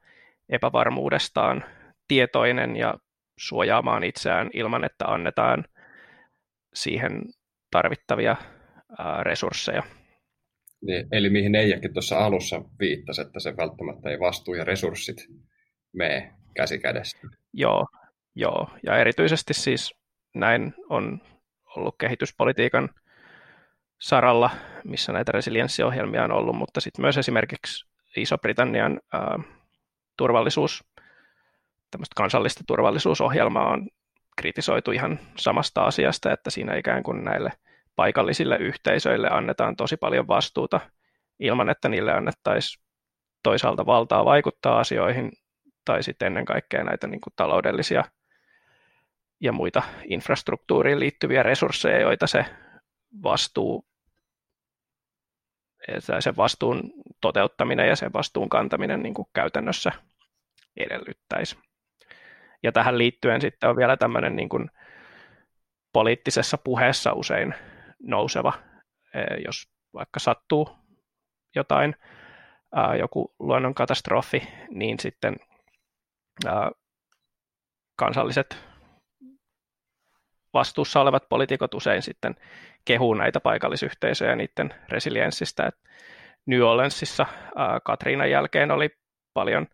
[0.49, 1.65] epävarmuudestaan
[2.09, 2.95] tietoinen ja
[3.39, 5.65] suojaamaan itseään ilman, että annetaan
[6.75, 7.23] siihen
[7.71, 8.37] tarvittavia
[9.23, 9.83] resursseja.
[10.81, 15.17] Niin, eli mihin Eijakin tuossa alussa viittasi, että se välttämättä ei vastuu ja resurssit
[15.93, 17.19] mene käsi kädessä.
[17.53, 17.87] Joo,
[18.35, 20.02] joo, ja erityisesti siis
[20.35, 21.21] näin on
[21.77, 22.89] ollut kehityspolitiikan
[23.99, 24.51] saralla,
[24.85, 29.39] missä näitä resilienssiohjelmia on ollut, mutta sitten myös esimerkiksi Iso-Britannian ää,
[30.17, 30.85] turvallisuus,
[31.91, 33.89] tämmöistä kansallista turvallisuusohjelmaa on
[34.37, 37.53] kritisoitu ihan samasta asiasta, että siinä ikään kuin näille
[37.97, 40.81] paikallisille yhteisöille annetaan tosi paljon vastuuta
[41.39, 42.85] ilman, että niille annettaisiin
[43.43, 45.33] toisaalta valtaa vaikuttaa asioihin
[45.85, 48.05] tai sitten ennen kaikkea näitä niin kuin taloudellisia
[49.43, 52.45] ja muita infrastruktuuriin liittyviä resursseja, joita se
[53.23, 53.87] vastuu,
[56.21, 59.93] sen vastuun toteuttaminen ja sen vastuun kantaminen niin kuin käytännössä
[60.77, 61.59] edellyttäisi.
[62.63, 64.71] Ja tähän liittyen sitten on vielä tämmöinen niin kuin
[65.93, 67.55] poliittisessa puheessa usein
[68.03, 68.53] nouseva,
[69.45, 70.79] jos vaikka sattuu
[71.55, 71.97] jotain,
[72.99, 75.37] joku luonnonkatastrofi, niin sitten
[77.97, 78.72] kansalliset
[80.55, 82.35] vastuussa olevat poliitikot usein sitten
[82.85, 85.67] kehuu näitä paikallisyhteisöjä niiden resilienssistä.
[85.67, 85.75] Et
[86.47, 88.91] New Orleansissa ää, Katriinan jälkeen oli
[89.35, 89.67] paljon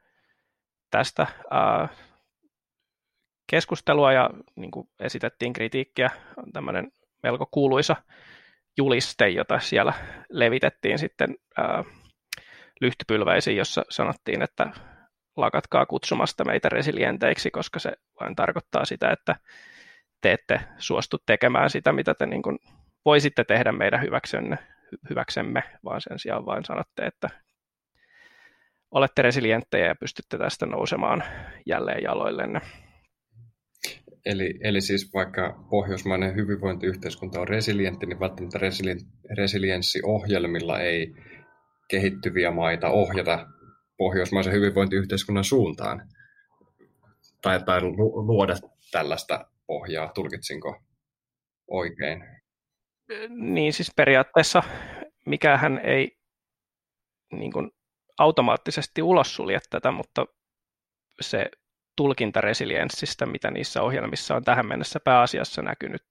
[0.90, 1.88] tästä ää,
[3.50, 6.10] keskustelua ja niin kuin esitettiin kritiikkiä.
[6.36, 7.96] On tämmöinen melko kuuluisa
[8.76, 9.92] juliste, jota siellä
[10.30, 11.84] levitettiin sitten ää,
[12.80, 14.70] lyhtypylväisiin, jossa sanottiin, että
[15.36, 19.36] lakatkaa kutsumasta meitä resilienteiksi, koska se vain tarkoittaa sitä, että
[20.20, 22.59] te ette suostu tekemään sitä, mitä te niin kuin
[23.04, 24.59] voisitte tehdä meidän hyväksenne,
[25.11, 27.28] hyväksemme, vaan sen sijaan vain sanotte, että
[28.90, 31.22] olette resilienttejä ja pystytte tästä nousemaan
[31.66, 32.61] jälleen jaloillenne.
[34.26, 38.59] Eli, eli siis vaikka pohjoismainen hyvinvointiyhteiskunta on resilientti, niin välttämättä
[39.37, 41.14] resilienssiohjelmilla ei
[41.88, 43.46] kehittyviä maita ohjata
[43.98, 46.09] pohjoismaisen hyvinvointiyhteiskunnan suuntaan
[47.42, 47.81] tai, tai
[48.26, 48.54] luoda
[48.92, 50.83] tällaista pohjaa, tulkitsinko
[51.70, 52.24] oikein?
[53.28, 54.62] Niin siis periaatteessa
[55.26, 56.18] mikähän ei
[57.33, 57.70] niin kuin
[58.18, 60.26] automaattisesti ulos sulje tätä, mutta
[61.20, 61.50] se
[61.96, 66.04] tulkinta resilienssistä, mitä niissä ohjelmissa on tähän mennessä pääasiassa näkynyt,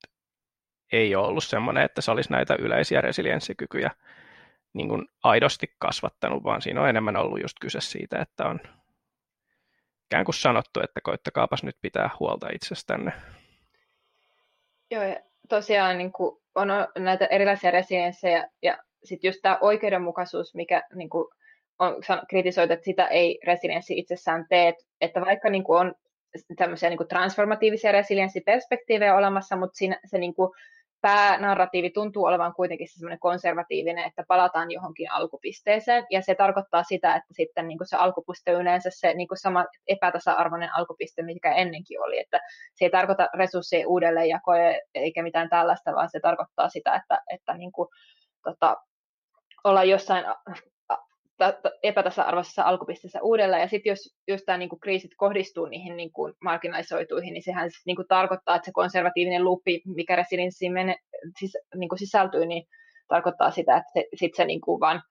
[0.91, 3.91] ei ole ollut sellainen, että se olisi näitä yleisiä resilienssikykyjä
[4.73, 8.59] niin kuin aidosti kasvattanut, vaan siinä on enemmän ollut just kyse siitä, että on
[10.05, 13.11] ikään kuin sanottu, että koittakaapas nyt pitää huolta itsestänne.
[14.91, 15.19] Joo, ja
[15.49, 16.67] tosiaan niin kuin on
[16.99, 21.27] näitä erilaisia resilienssejä ja sitten just tämä oikeudenmukaisuus, mikä niin kuin
[21.79, 21.95] on
[22.29, 25.95] kritisoitu, että sitä ei resilienssi itsessään tee, että vaikka niin kuin on
[26.57, 30.51] tämmöisiä niin kuin transformatiivisia resilienssiperspektiivejä olemassa, mutta siinä se niin kuin
[31.01, 37.33] päänarratiivi tuntuu olevan kuitenkin semmoinen konservatiivinen, että palataan johonkin alkupisteeseen, ja se tarkoittaa sitä, että
[37.33, 42.19] sitten niin kuin se alkupiste yleensä se niin kuin sama epätasa-arvoinen alkupiste, mikä ennenkin oli,
[42.19, 42.39] että
[42.75, 44.55] se ei tarkoita resurssien uudelleenjakoa
[44.95, 47.89] eikä mitään tällaista, vaan se tarkoittaa sitä, että, että niin kuin,
[48.43, 48.77] tota,
[49.63, 50.25] olla jossain
[51.83, 53.61] epätasa-arvoisessa alkupisteessä uudelleen.
[53.61, 58.03] Ja sitten jos, jos tämä niinku kriisit kohdistuu niihin niinku marginalisoituihin, niin sehän siis niinku
[58.03, 60.95] tarkoittaa, että se konservatiivinen lupi, mikä resilienssiin mene,
[61.39, 62.63] siis, niinku sisältyy, niin
[63.07, 65.01] tarkoittaa sitä, että se, sit se niinku vaan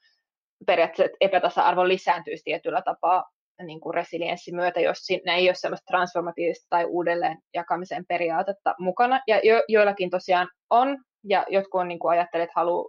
[0.66, 3.24] periaatteessa epätasa-arvo lisääntyisi tietyllä tapaa
[3.62, 9.20] niin kuin resilienssin myötä, jos siinä ei ole sellaista transformatiivista tai uudelleen jakamisen periaatetta mukana.
[9.26, 12.88] Ja jo, joillakin tosiaan on, ja jotkut on niin kuin ajattelee, että haluaa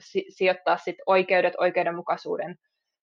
[0.00, 2.56] si- sijoittaa sit oikeudet, oikeudenmukaisuuden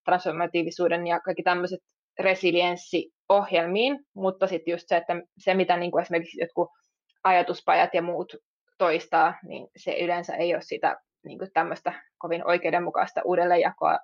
[0.08, 1.80] transformatiivisuuden ja kaikki tämmöiset
[2.20, 6.70] resilienssiohjelmiin, mutta sitten just se, että se mitä niin kuin esimerkiksi jotkut
[7.24, 8.36] ajatuspajat ja muut
[8.78, 14.00] toistaa, niin se yleensä ei ole sitä niin kuin tämmöistä kovin oikeudenmukaista uudelleenjakoa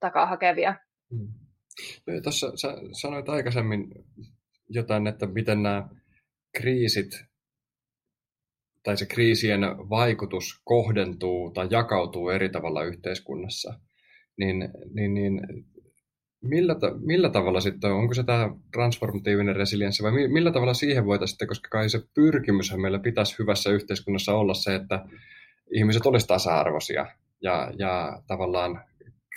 [0.00, 0.74] takaa hakevia.
[1.10, 1.28] Hmm.
[2.06, 2.46] No, tuossa
[3.00, 3.84] sanoit aikaisemmin
[4.68, 5.88] jotain, että miten nämä
[6.56, 7.10] kriisit
[8.82, 13.80] tai se kriisien vaikutus kohdentuu tai jakautuu eri tavalla yhteiskunnassa
[14.38, 15.40] niin, niin, niin
[16.42, 21.68] millä, millä tavalla sitten, onko se tämä transformatiivinen resilienssi vai millä tavalla siihen voitaisiin koska
[21.68, 25.04] kai se pyrkimys meillä pitäisi hyvässä yhteiskunnassa olla se, että
[25.74, 27.06] ihmiset olisivat tasa-arvoisia
[27.42, 28.84] ja, ja tavallaan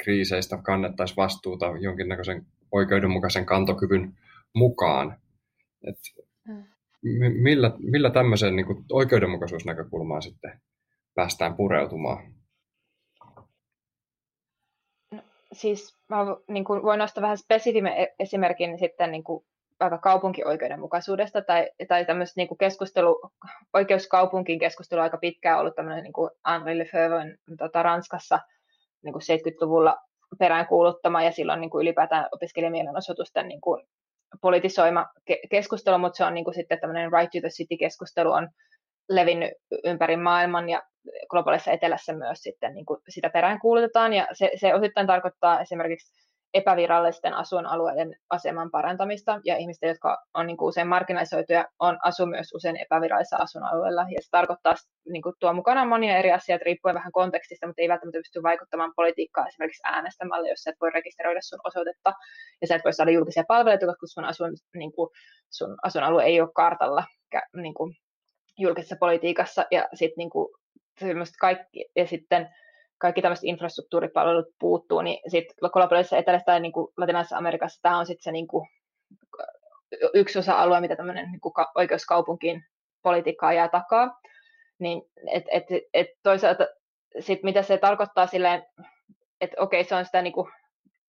[0.03, 4.13] kriiseistä kannettaisiin vastuuta jonkinnäköisen oikeudenmukaisen kantokyvyn
[4.55, 5.17] mukaan.
[5.87, 5.97] Et
[6.47, 6.63] mm.
[7.41, 10.61] millä, millä tämmöiseen niin oikeudenmukaisuusnäkökulmaan sitten
[11.15, 12.33] päästään pureutumaan?
[15.53, 19.45] Siis mä niin kuin voin nostaa vähän spesifimän e-, esimerkin sitten niin kuin
[19.79, 23.21] vaikka kaupunkioikeudenmukaisuudesta tai, tai tämmöistä niin kuin keskustelu,
[23.73, 26.13] oikeuskaupunkin keskustelu aika pitkään ollut tämmöinen niin
[26.49, 28.39] Henri Lefebvren tota, Ranskassa
[29.03, 29.97] niin kuin 70-luvulla
[30.39, 33.87] peräänkuuluttama ja silloin niin kuin ylipäätään opiskelijamielenosoitusten niin kuin
[34.41, 38.49] politisoima ke- keskustelu, mutta se on niin kuin sitten tämmöinen Right to the City-keskustelu on
[39.09, 39.51] levinnyt
[39.83, 40.81] ympäri maailman ja
[41.29, 44.13] globaalissa etelässä myös sitten niin kuin sitä peräänkuulutetaan.
[44.13, 46.21] Ja se, se osittain tarkoittaa esimerkiksi
[46.53, 52.53] epävirallisten asuinalueiden aseman parantamista ja ihmisten, jotka on niin kuin usein marginalisoituja, on asu myös
[52.53, 54.01] usein epävirallisilla asuinalueilla.
[54.01, 54.75] Ja se tarkoittaa,
[55.09, 58.93] niin kuin tuo mukana monia eri asioita riippuen vähän kontekstista, mutta ei välttämättä pysty vaikuttamaan
[58.95, 62.13] politiikkaan esimerkiksi äänestämällä, jos et voi rekisteröidä sun osoitetta
[62.61, 65.09] ja sä et voi saada julkisia palveluita, koska sun, asun, niin kuin,
[65.49, 67.03] sun asuinalue ei ole kartalla
[67.55, 67.95] niin kuin,
[68.57, 70.29] julkisessa politiikassa ja sitten
[71.01, 72.49] niinku, kaikki, ja sitten
[72.97, 78.23] kaikki tämmöiset infrastruktuuripalvelut puuttuu, niin sitten globaalissa etelässä tai niin latinalaisessa Amerikassa tämä on sitten
[78.23, 78.67] se niin kuin,
[80.13, 82.63] yksi osa-alue, mitä tämmöinen niin kuin oikeuskaupunkiin
[83.01, 84.19] politiikka ajaa takaa.
[84.79, 85.01] Niin,
[85.31, 86.67] et, et, et toisaalta
[87.19, 88.65] sit mitä se tarkoittaa silleen,
[89.41, 90.51] että okei, se on sitä niin kuin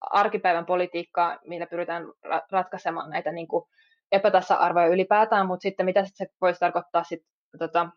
[0.01, 2.05] arkipäivän politiikkaa, millä pyritään
[2.51, 3.65] ratkaisemaan näitä niin kuin
[4.13, 7.23] epätasa-arvoja ylipäätään, mutta sitten mitä se voisi tarkoittaa sit,
[7.59, 7.89] tota,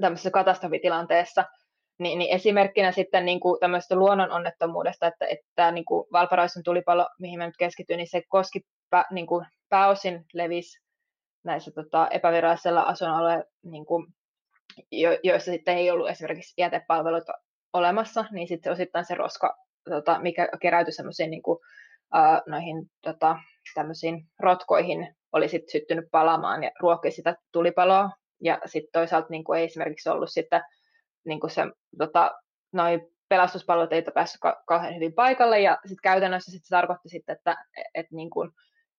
[0.00, 1.44] tämmöisessä katastrofitilanteessa,
[1.98, 7.08] niin, niin esimerkkinä sitten niin kuin tämmöisestä luonnon onnettomuudesta, että, että niin kuin Valparaisun tulipalo,
[7.18, 10.80] mihin mä nyt keskityin, niin se koski pä, niin kuin pääosin levisi
[11.44, 14.06] näissä tota, epävirallisella asuinalueilla, niin kuin,
[14.92, 17.32] jo, joissa sitten ei ollut esimerkiksi jätepalveluita
[17.72, 19.56] olemassa, niin sitten osittain se roska,
[19.90, 21.58] tota, mikä keräytyi semmoisiin niin kuin,
[22.14, 23.36] uh, noihin tota,
[23.74, 28.10] tämmöisiin rotkoihin, oli sitten syttynyt palamaan ja ruokki sitä tulipaloa.
[28.40, 30.62] Ja sitten toisaalta niin kuin ei esimerkiksi ollut sitten
[31.24, 31.62] niin kuin se,
[31.98, 32.34] tota,
[32.72, 37.36] noi pelastuspalvelut ei päässyt ka- kauhean hyvin paikalle, ja sitten käytännössä sit se tarkoitti sitten,
[37.36, 37.56] että
[37.94, 38.50] et, niin kuin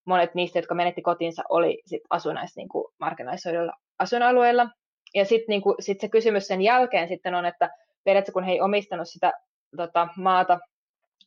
[0.06, 2.68] monet niistä, jotka menetti kotinsa, oli sit asu näissä niin
[3.00, 4.68] marginalisoiduilla asuinalueilla.
[5.14, 7.70] Ja sitten niin sit se kysymys sen jälkeen sitten on, että
[8.04, 9.32] periaatteessa kun he ei omistanut sitä
[9.76, 10.58] tota, maata,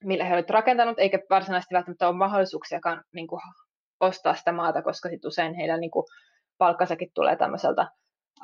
[0.04, 3.42] millä he olivat rakentanut, eikä varsinaisesti välttämättä ole mahdollisuuksiakaan niin kuin,
[4.00, 6.06] ostaa sitä maata, koska sit usein heidän niin kuin,
[6.58, 7.88] palkkasakin tulee tämmöiseltä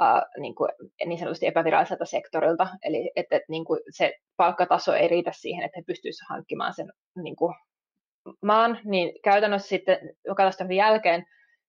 [0.01, 0.69] uh, niin, kuin,
[1.05, 5.79] niin sanotusti epäviralliselta sektorilta, eli että et, niin kuin se palkkataso ei riitä siihen, että
[5.79, 6.91] he pystyisivät hankkimaan sen
[7.23, 7.55] niin kuin,
[8.41, 9.99] maan, niin käytännössä sitten
[10.37, 11.25] katastrofin jälkeen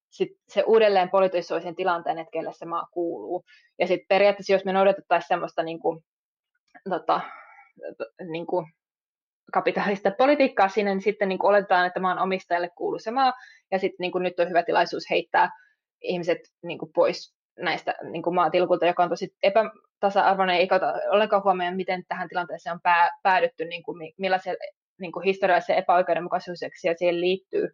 [0.09, 3.43] sit se uudelleen politisoi sen tilanteen, että kelle se maa kuuluu.
[3.79, 5.99] Ja sitten periaatteessa, jos me noudatettaisiin semmoista niin kuin,
[6.89, 7.21] tota,
[8.31, 8.65] niin kuin
[10.17, 13.33] politiikkaa sinne, niin sitten niin kuin oletetaan, että maan omistajalle kuuluu se maa,
[13.71, 15.49] ja sitten niin kuin nyt on hyvä tilaisuus heittää
[16.01, 20.93] ihmiset niin kuin pois näistä niin kuin maatilkulta, joka on tosi epä, tasa-arvoinen, eikä ota
[21.09, 24.53] ollenkaan huomioon, miten tähän tilanteeseen on pää, päädytty, niin kuin, millaisia
[24.99, 27.69] niin kuin historiallisia epäoikeudenmukaisuuksia siihen liittyy,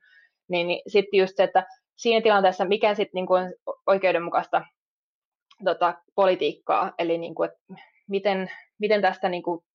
[0.48, 3.54] niin, niin sitten just se, että siinä tilanteessa mikä sitten niin kuin
[3.88, 4.66] oikeudenmukaista
[5.64, 9.66] tota, politiikkaa, eli niin kuin, että miten, miten tästä niin kuin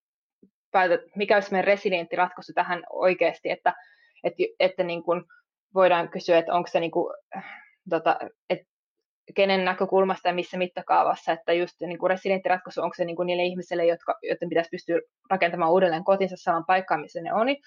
[0.70, 3.74] päätet, mikä olisi meidän resilientti ratkaisu tähän oikeasti, että,
[4.24, 5.22] että, että niin kuin
[5.74, 7.14] voidaan kysyä, että onko se niin kuin,
[7.90, 8.18] tota,
[8.50, 8.69] että
[9.34, 13.26] kenen näkökulmasta ja missä mittakaavassa, että just niin kuin resilientti ratkaisu, onko se niin kuin
[13.26, 17.60] niille ihmisille, jotka, joiden pitäisi pystyä rakentamaan uudelleen kotinsa saman paikkaan, missä ne oli,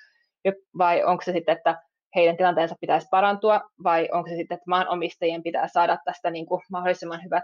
[0.78, 1.82] vai onko se sitten, että
[2.16, 6.62] heidän tilanteensa pitäisi parantua, vai onko se sitten, että maanomistajien pitää saada tästä niin kuin
[6.72, 7.44] mahdollisimman hyvät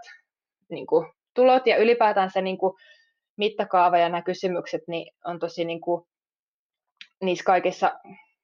[0.69, 2.73] niin kuin, tulot, ja ylipäätään se niin kuin,
[3.37, 6.05] mittakaava ja nämä kysymykset niin on tosi niin kuin,
[7.21, 7.99] niissä kaikissa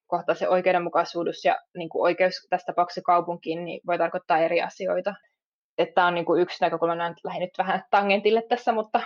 [0.08, 5.14] kohtaa se oikeudenmukaisuus ja niin kuin oikeus tässä tapauksessa kaupunkiin niin voi tarkoittaa eri asioita.
[5.78, 9.02] Että on niin kuin yksi näkökulma, näin lähdin nyt vähän tangentille tässä, mutta...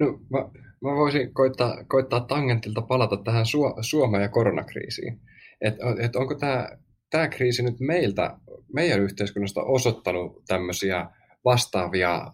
[0.00, 0.38] No, mä,
[0.82, 5.20] mä voisin koittaa, koittaa tangentilta palata tähän Su- Suomeen ja koronakriisiin.
[5.60, 6.68] Et, et onko tämä
[7.10, 8.36] tämä kriisi nyt meiltä,
[8.72, 11.06] meidän yhteiskunnasta osoittanut tämmöisiä
[11.44, 12.32] vastaavia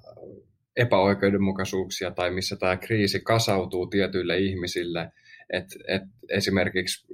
[0.76, 5.12] epäoikeudenmukaisuuksia tai missä tämä kriisi kasautuu tietyille ihmisille.
[5.52, 7.06] Et, et esimerkiksi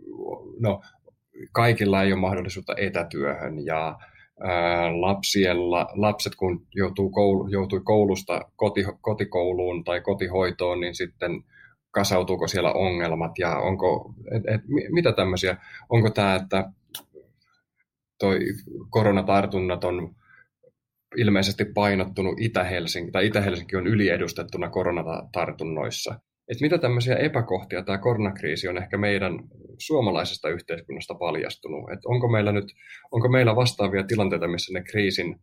[0.61, 0.83] no,
[1.53, 3.99] kaikilla ei ole mahdollisuutta etätyöhön ja
[5.01, 11.31] lapsiella, lapset kun joutuu koulu, joutui koulusta koti, kotikouluun tai kotihoitoon, niin sitten
[11.91, 15.57] kasautuuko siellä ongelmat ja onko, et, et, mitä tämmöisiä,
[15.89, 16.71] onko tämä, että
[18.19, 18.39] toi
[18.91, 20.15] koronatartunnat on
[21.17, 26.21] ilmeisesti painottunut Itä-Helsinki, tai Itä-Helsinki on yliedustettuna koronatartunnoissa.
[26.49, 29.39] Et mitä tämmöisiä epäkohtia tämä koronakriisi on ehkä meidän
[29.81, 31.91] suomalaisesta yhteiskunnasta paljastunut?
[31.93, 32.65] Et onko, meillä nyt,
[33.11, 35.41] onko meillä vastaavia tilanteita, missä ne kriisin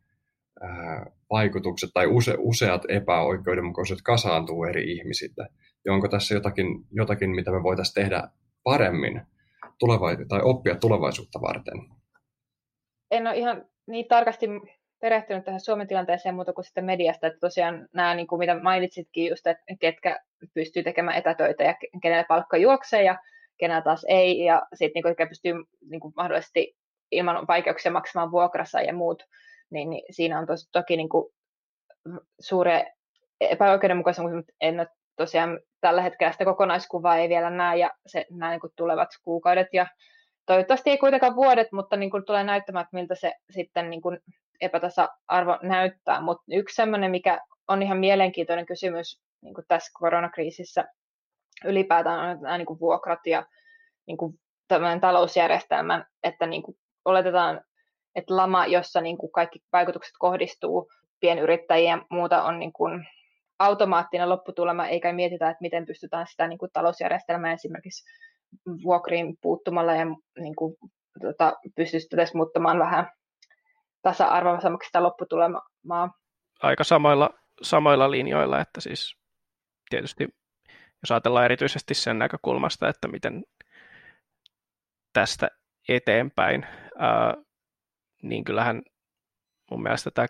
[0.61, 5.47] ää, vaikutukset tai use, useat epäoikeudenmukaiset kasaantuu eri ihmisille?
[5.85, 8.23] Ja onko tässä jotakin, jotakin mitä me voitaisiin tehdä
[8.63, 9.21] paremmin
[9.79, 11.77] tuleva- tai oppia tulevaisuutta varten?
[13.11, 14.47] En ole ihan niin tarkasti
[15.01, 19.29] perehtynyt tähän Suomen tilanteeseen muuta kuin sitten mediasta, että tosiaan nämä, niin kuin mitä mainitsitkin
[19.29, 20.19] just, että ketkä
[20.53, 23.17] pystyy tekemään etätöitä ja kenellä palkka juoksee ja
[23.57, 25.53] kenellä taas ei, ja sitten niin ketkä pystyy
[25.89, 26.75] niin kuin mahdollisesti
[27.11, 29.23] ilman vaikeuksia maksamaan vuokrassa ja muut,
[29.69, 31.33] niin, niin siinä on tos, toki niin kuin
[32.39, 32.83] suuria
[33.41, 38.51] epäoikeudenmukaisuus, mutta en ole tosiaan tällä hetkellä sitä kokonaiskuvaa ei vielä näe, ja se, nämä
[38.51, 39.87] niin kuin tulevat kuukaudet ja
[40.45, 44.19] toivottavasti ei kuitenkaan vuodet, mutta niin kuin tulee näyttämään, että miltä se sitten niin kuin
[44.61, 46.21] epätasa-arvo näyttää.
[46.21, 50.85] Mutta yksi sellainen, mikä on ihan mielenkiintoinen kysymys niin kuin tässä koronakriisissä
[51.65, 53.45] ylipäätään on nämä niin kuin vuokrat ja
[54.07, 54.39] niin kuin
[55.01, 57.61] talousjärjestelmän, että niin kuin oletetaan,
[58.15, 60.89] että lama, jossa niin kuin kaikki vaikutukset kohdistuu
[61.19, 63.07] pienyrittäjiä ja muuta on niin kuin
[63.59, 68.09] automaattinen lopputulema, eikä mietitä, että miten pystytään sitä niin kuin talousjärjestelmää esimerkiksi
[68.83, 70.05] vuokriin puuttumalla ja
[70.39, 70.75] niin kuin,
[71.21, 73.11] tota, pystyttäisiin muuttamaan vähän
[74.01, 76.11] tasa-arvoisemmaksi sitä lopputulemaa.
[76.61, 77.29] Aika samoilla,
[77.61, 79.17] samoilla linjoilla, että siis
[79.89, 80.27] tietysti
[81.03, 83.43] jos ajatellaan erityisesti sen näkökulmasta, että miten
[85.13, 85.47] tästä
[85.89, 86.65] eteenpäin,
[86.97, 87.33] ää,
[88.23, 88.81] niin kyllähän
[89.71, 90.27] mun mielestä tämä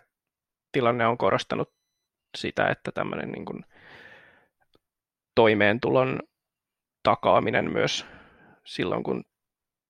[0.72, 1.72] tilanne on korostanut
[2.36, 3.64] sitä, että tämmöinen niin kuin
[5.34, 6.20] toimeentulon
[7.02, 8.06] takaaminen myös
[8.64, 9.24] silloin, kun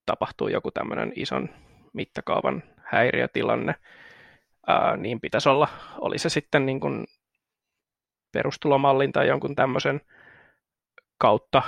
[0.07, 1.49] tapahtuu joku tämmöinen ison
[1.93, 3.75] mittakaavan häiriötilanne,
[4.67, 7.07] ää, niin pitäisi olla, oli se sitten niin kuin
[8.33, 10.01] perustulomallin tai jonkun tämmöisen
[11.19, 11.63] kautta,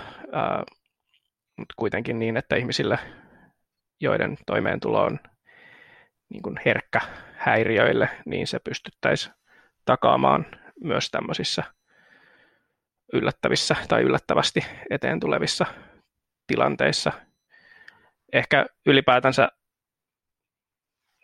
[1.56, 2.98] mutta kuitenkin niin, että ihmisille,
[4.00, 5.20] joiden toimeentulo on
[6.28, 7.00] niin kuin herkkä
[7.36, 9.34] häiriöille, niin se pystyttäisiin
[9.84, 10.46] takaamaan
[10.84, 11.62] myös tämmöisissä
[13.12, 15.66] yllättävissä tai yllättävästi eteen tulevissa
[16.46, 17.12] tilanteissa.
[18.32, 19.48] Ehkä ylipäätänsä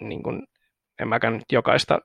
[0.01, 0.47] niin kuin,
[1.01, 1.99] en mäkään nyt jokaista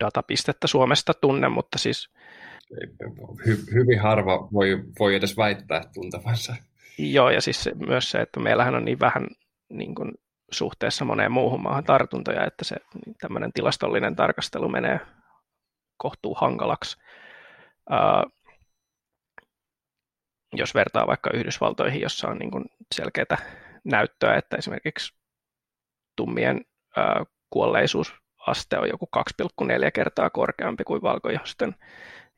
[0.00, 2.12] datapistettä Suomesta tunne, mutta siis...
[3.46, 6.56] Hy- hyvin harva voi, voi edes väittää tuntevansa.
[6.98, 9.26] Joo, ja siis se, myös se, että meillähän on niin vähän
[9.68, 10.12] niin kuin,
[10.52, 12.76] suhteessa moneen muuhun maahan tartuntoja, että se
[13.20, 15.00] tämmöinen tilastollinen tarkastelu menee
[15.96, 16.96] kohtuu hankalaksi.
[17.90, 18.24] Ää,
[20.52, 22.64] jos vertaa vaikka Yhdysvaltoihin, jossa on niin kuin
[23.84, 25.14] näyttöä, että esimerkiksi
[26.16, 26.60] tummien
[26.96, 29.08] ää, kuolleisuusaste on joku
[29.62, 31.74] 2,4 kertaa korkeampi kuin valkoihosten,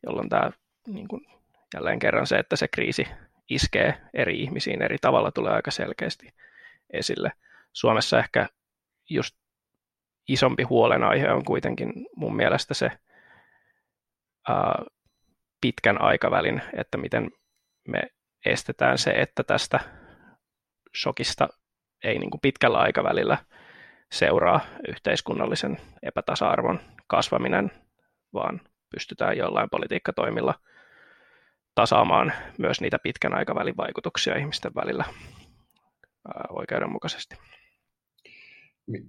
[0.06, 0.50] jolloin tämä
[0.86, 1.26] niin kuin,
[1.74, 3.06] jälleen kerran se, että se kriisi
[3.50, 6.34] iskee eri ihmisiin eri tavalla tulee aika selkeästi
[6.90, 7.32] esille.
[7.72, 8.48] Suomessa ehkä
[9.10, 9.36] just
[10.28, 12.90] isompi huolenaihe on kuitenkin mun mielestä se
[14.48, 14.84] ää,
[15.60, 17.30] pitkän aikavälin, että miten
[17.88, 18.02] me
[18.44, 19.80] estetään se, että tästä
[20.96, 21.48] shokista
[22.04, 23.38] ei niin kuin pitkällä aikavälillä
[24.12, 27.70] seuraa yhteiskunnallisen epätasa-arvon kasvaminen,
[28.34, 28.60] vaan
[28.94, 30.54] pystytään jollain politiikkatoimilla
[31.74, 35.04] tasaamaan myös niitä pitkän aikavälin vaikutuksia ihmisten välillä
[36.48, 37.36] oikeudenmukaisesti.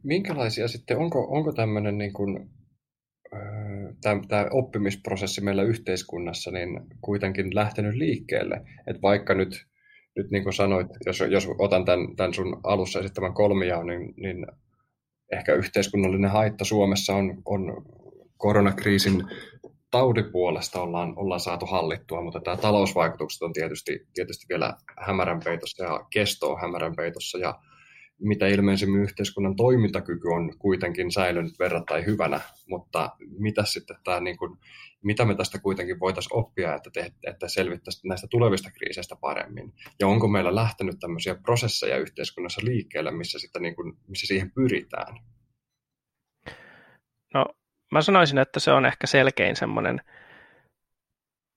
[0.03, 2.49] Minkälaisia sitten, onko, onko tämmöinen niin kuin,
[4.01, 8.61] tämä, oppimisprosessi meillä yhteiskunnassa niin kuitenkin lähtenyt liikkeelle?
[8.87, 9.65] Että vaikka nyt,
[10.15, 14.47] nyt niin kuin sanoit, jos, jos otan tämän, tämän sun alussa esittämän kolmiaan, niin, niin
[15.31, 17.85] ehkä yhteiskunnallinen haitta Suomessa on, on
[18.37, 19.23] koronakriisin
[19.95, 26.05] taudipuolesta ollaan, ollaan saatu hallittua, mutta tämä talousvaikutukset on tietysti, tietysti vielä hämärän peitossa ja
[26.09, 27.59] kesto on hämärän peitossa ja
[28.19, 32.39] mitä ilmeisemmin yhteiskunnan toimintakyky on kuitenkin säilynyt verrattain hyvänä,
[32.69, 34.57] mutta mitä sitten tämä, niin kuin,
[35.03, 39.73] mitä me tästä kuitenkin voitaisiin oppia, että, te, että selvittäisiin näistä tulevista kriiseistä paremmin?
[39.99, 45.15] Ja onko meillä lähtenyt tämmöisiä prosesseja yhteiskunnassa liikkeelle, missä, sitten niin kuin, missä siihen pyritään?
[47.33, 47.45] No,
[47.95, 50.01] mä sanoisin, että se on ehkä selkein semmoinen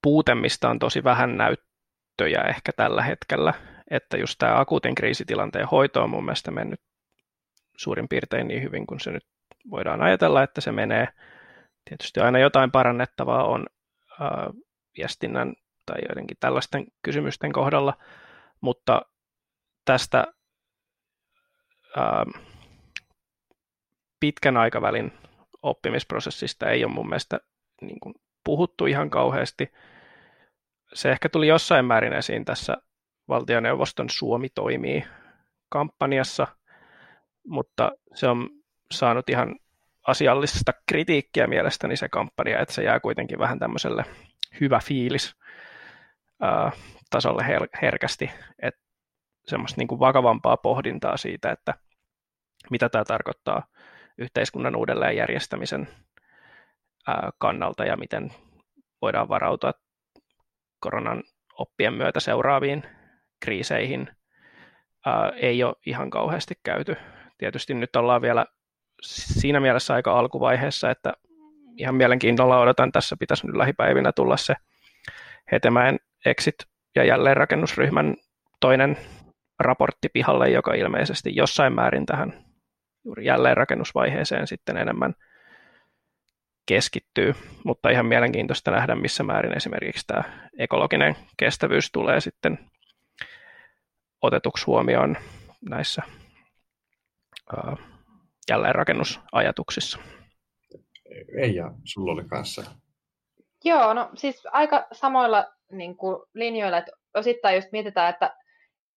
[0.01, 3.53] puute, mistä on tosi vähän näyttöjä ehkä tällä hetkellä,
[3.91, 6.81] että just tämä akuutin kriisitilanteen hoito on mun mielestä mennyt
[7.77, 9.25] suurin piirtein niin hyvin kuin se nyt
[9.71, 11.07] voidaan ajatella, että se menee.
[11.89, 13.65] Tietysti aina jotain parannettavaa on
[14.21, 14.27] äh,
[14.97, 15.53] viestinnän
[15.85, 17.97] tai joidenkin tällaisten kysymysten kohdalla,
[18.61, 19.01] mutta
[19.85, 20.27] tästä
[21.97, 22.43] äh,
[24.19, 25.13] pitkän aikavälin
[25.61, 27.39] oppimisprosessista ei ole mun mielestä
[27.81, 29.71] niin kuin puhuttu ihan kauheasti.
[30.93, 32.77] Se ehkä tuli jossain määrin esiin tässä
[33.27, 35.05] valtioneuvoston Suomi toimii
[35.69, 36.47] kampanjassa,
[37.47, 38.49] mutta se on
[38.91, 39.55] saanut ihan
[40.07, 44.05] asiallista kritiikkiä mielestäni se kampanja, että se jää kuitenkin vähän tämmöiselle
[44.61, 45.35] hyvä fiilis
[47.09, 48.31] tasolle her- herkästi,
[48.61, 48.81] että
[49.45, 51.73] semmoista niin kuin vakavampaa pohdintaa siitä, että
[52.71, 53.67] mitä tämä tarkoittaa
[54.17, 55.87] yhteiskunnan uudelleenjärjestämisen
[57.37, 58.31] kannalta ja miten
[59.01, 59.73] voidaan varautua
[60.79, 62.83] koronan oppien myötä seuraaviin
[63.39, 64.09] kriiseihin
[65.35, 66.95] ei ole ihan kauheasti käyty.
[67.37, 68.45] Tietysti nyt ollaan vielä
[69.01, 71.13] siinä mielessä aika alkuvaiheessa, että
[71.77, 74.55] ihan mielenkiinnolla odotan, tässä pitäisi nyt lähipäivinä tulla se
[75.51, 78.15] Hetemäen Exit- ja jälleenrakennusryhmän
[78.59, 78.97] toinen
[79.59, 82.48] raportti pihalle, joka ilmeisesti jossain määrin tähän
[83.05, 85.13] juuri jälleenrakennusvaiheeseen sitten enemmän
[86.65, 87.35] keskittyy,
[87.65, 90.23] mutta ihan mielenkiintoista nähdä, missä määrin esimerkiksi tämä
[90.57, 92.59] ekologinen kestävyys tulee sitten
[94.21, 95.17] otetuksi huomioon
[95.69, 96.01] näissä
[97.57, 97.77] ää,
[98.49, 99.99] jälleenrakennusajatuksissa.
[101.37, 102.63] Eija, sulla oli kanssa.
[103.65, 108.35] Joo, no siis aika samoilla niin kuin, linjoilla, että osittain just mietitään, että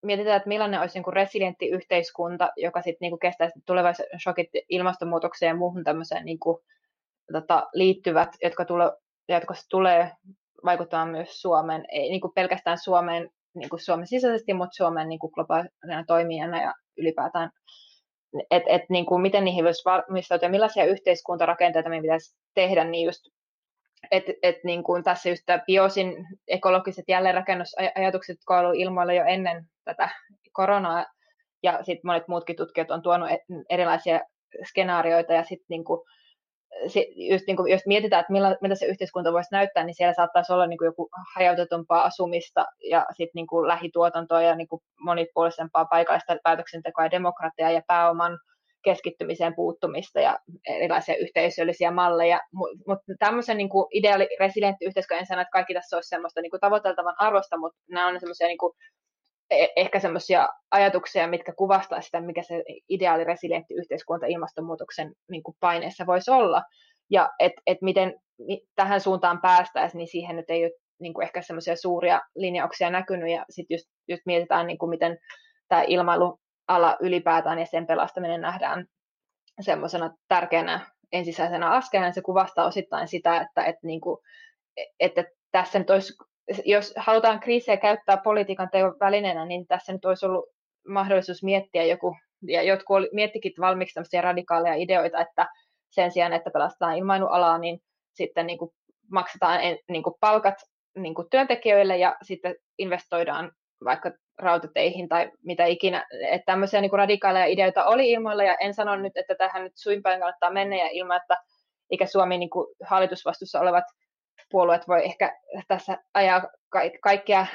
[0.03, 5.49] mietitään, että millainen olisi niin kuin resilientti yhteiskunta, joka sitten niin kestää tulevaiset shokit ilmastonmuutokseen
[5.49, 6.59] ja muuhun tämmöiseen niin kuin,
[7.33, 8.93] tota, liittyvät, jotka, tule,
[9.29, 10.11] jotka tulee
[10.65, 15.19] vaikuttamaan myös Suomeen, ei niin kuin pelkästään Suomeen niin kuin Suomen sisäisesti, mutta Suomen niin
[15.19, 17.51] kuin globaalina toimijana ja ylipäätään,
[18.51, 23.07] että et, niin kuin miten niihin voisi valmistautua ja millaisia yhteiskuntarakenteita meidän pitäisi tehdä, niin
[23.07, 23.21] just
[24.11, 30.09] et, et niin kuin tässä just biosin ekologiset jälleenrakennusajatukset, jotka ovat ilmoilla jo ennen tätä
[30.53, 31.07] koronaa,
[31.63, 33.39] ja sitten monet muutkin tutkijat on tuonut e-,
[33.71, 34.21] erilaisia
[34.69, 36.01] skenaarioita, ja sitten niin kuin,
[37.17, 40.53] just niin kuin, jos mietitään, että millä, mitä se yhteiskunta voisi näyttää, niin siellä saattaisi
[40.53, 45.85] olla niin kuin joku hajautetumpaa asumista ja sitten niin kuin lähituotantoa ja niin kuin monipuolisempaa
[45.85, 48.39] paikallista päätöksentekoa ja demokratiaa ja pääoman
[48.85, 52.41] keskittymiseen puuttumista ja erilaisia yhteisöllisiä malleja.
[52.87, 57.15] Mutta tämmöisen niin ideaali resilientti yhteiskunta, en sano, että kaikki tässä olisi semmoista niin tavoiteltavan
[57.19, 58.59] arvosta, mutta nämä on semmoisia niin
[59.51, 66.07] e, ehkä semmoisia ajatuksia, mitkä kuvastaa sitä, mikä se ideaali resilientti yhteiskunta ilmastonmuutoksen niin paineessa
[66.07, 66.63] voisi olla.
[67.11, 68.15] Ja että et miten
[68.75, 73.31] tähän suuntaan päästäisiin, niin siihen nyt ei ole niin ehkä semmoisia suuria linjauksia näkynyt.
[73.31, 75.19] Ja sitten just, just mietitään, niin kuin miten
[75.69, 76.39] tämä ilmailu
[76.69, 78.87] ala ylipäätään ja sen pelastaminen nähdään
[79.61, 80.81] semmoisena tärkeänä
[81.13, 82.13] ensisijaisena askeleena.
[82.13, 84.19] Se kuvastaa osittain sitä, että, että, niin kuin,
[85.01, 86.15] että tässä nyt olisi,
[86.65, 90.45] jos halutaan kriisiä käyttää politiikan teon välineenä, niin tässä nyt olisi ollut
[90.89, 95.49] mahdollisuus miettiä joku, ja jotkut oli, miettikin valmiiksi tämmöisiä radikaaleja ideoita, että
[95.91, 97.81] sen sijaan, että pelastetaan ilmailualaa, niin
[98.15, 98.71] sitten niin kuin
[99.11, 100.55] maksetaan niin kuin palkat
[100.97, 103.53] niin kuin työntekijöille ja sitten investoidaan
[103.85, 106.07] vaikka rautateihin tai mitä ikinä.
[106.31, 109.73] Että tämmöisiä niin kuin radikaaleja ideoita oli ilmoilla ja en sano nyt, että tähän nyt
[109.77, 111.37] suinpäin kannattaa mennä ja ilman, että
[111.91, 113.85] ikä Suomi niin kuin hallitusvastuussa olevat
[114.51, 115.39] puolueet voi ehkä
[115.69, 116.43] tässä ajaa
[117.03, 117.47] kaikkea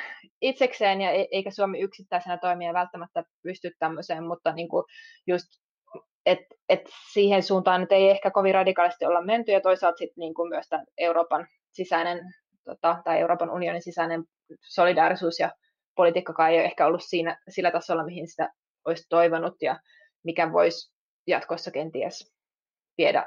[0.41, 4.83] itsekseen, ja e-, eikä Suomi yksittäisenä toimia välttämättä pysty tämmöiseen, mutta niin kuin
[5.27, 5.47] just
[6.25, 6.81] et, et
[7.13, 10.67] siihen suuntaan nyt ei ehkä kovin radikaalisti olla menty, ja toisaalta sitten niin myös
[10.97, 12.19] Euroopan sisäinen
[12.65, 14.23] tota, tai Euroopan unionin sisäinen
[14.61, 15.51] solidaarisuus ja
[15.97, 18.53] politiikkakaan ei ole ehkä ollut siinä, sillä tasolla, mihin sitä
[18.85, 19.79] olisi toivonut, ja
[20.23, 20.93] mikä voisi
[21.27, 22.33] jatkossa kenties
[22.97, 23.25] viedä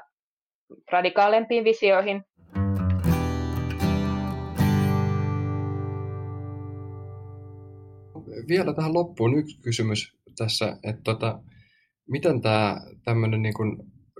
[0.91, 2.23] radikaalempiin visioihin.
[8.47, 11.39] Vielä tähän loppuun yksi kysymys tässä, että tota,
[12.09, 13.53] miten tämä tämmöinen niin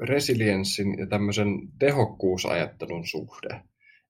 [0.01, 1.47] resilienssin ja tämmöisen
[1.79, 3.61] tehokkuusajattelun suhde,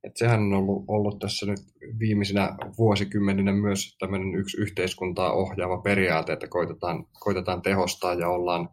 [0.04, 1.60] että sehän on ollut, ollut tässä nyt
[2.00, 8.70] viimeisinä vuosikymmeninä myös tämmöinen yksi yhteiskuntaa ohjaava periaate, että koitetaan, koitetaan tehostaa ja ollaan,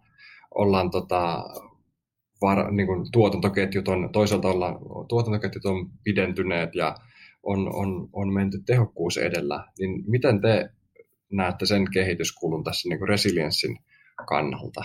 [0.54, 1.44] ollaan tota,
[2.40, 6.94] var, niin kuin tuotantoketjut on, toisaalta ollaan, tuotantoketjut on pidentyneet ja
[7.42, 10.70] on, on, on menty tehokkuus edellä, niin miten te
[11.32, 13.78] näette sen kehityskulun tässä niin kuin resilienssin
[14.28, 14.84] kannalta?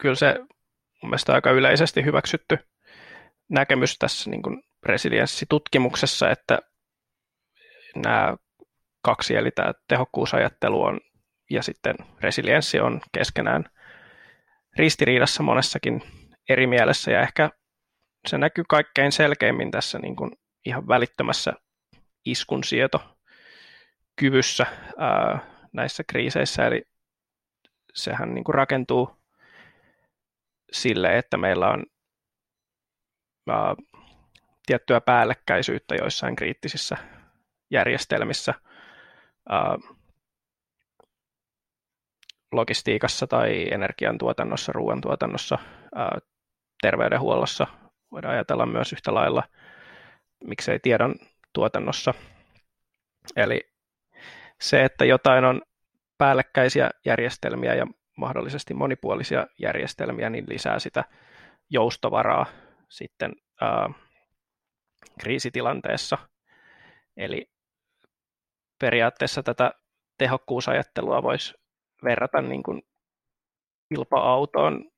[0.00, 0.34] Kyllä se
[1.02, 2.58] mun mielestä aika yleisesti hyväksytty
[3.48, 6.58] näkemys tässä niin kuin resilienssitutkimuksessa, että
[7.96, 8.36] nämä
[9.02, 11.00] kaksi, eli tämä tehokkuusajattelu on,
[11.50, 13.64] ja sitten resilienssi on keskenään
[14.78, 16.02] ristiriidassa monessakin
[16.48, 17.50] eri mielessä, ja ehkä
[18.28, 20.30] se näkyy kaikkein selkeimmin tässä niin kuin
[20.64, 21.52] ihan välittömässä
[22.24, 23.16] iskunsieto
[24.16, 24.66] kyvyssä
[24.98, 25.38] ää,
[25.72, 26.82] näissä kriiseissä, eli
[27.94, 29.16] sehän niin kuin rakentuu
[30.72, 31.84] sille, että meillä on
[33.48, 33.74] ää,
[34.68, 36.96] tiettyä päällekkäisyyttä joissain kriittisissä
[37.70, 38.54] järjestelmissä,
[42.52, 45.58] logistiikassa tai energiantuotannossa, ruoantuotannossa,
[46.82, 47.66] terveydenhuollossa,
[48.12, 49.42] voidaan ajatella myös yhtä lailla,
[50.44, 51.14] miksei tiedon
[51.52, 52.14] tuotannossa.
[53.36, 53.60] Eli
[54.60, 55.62] se, että jotain on
[56.18, 61.04] päällekkäisiä järjestelmiä ja mahdollisesti monipuolisia järjestelmiä, niin lisää sitä
[61.70, 62.46] joustovaraa
[62.88, 63.32] sitten
[65.20, 66.18] kriisitilanteessa.
[67.16, 67.50] Eli
[68.78, 69.72] periaatteessa tätä
[70.18, 71.54] tehokkuusajattelua voisi
[72.04, 72.82] verrata niin kuin
[73.88, 74.90] kilpa-autoon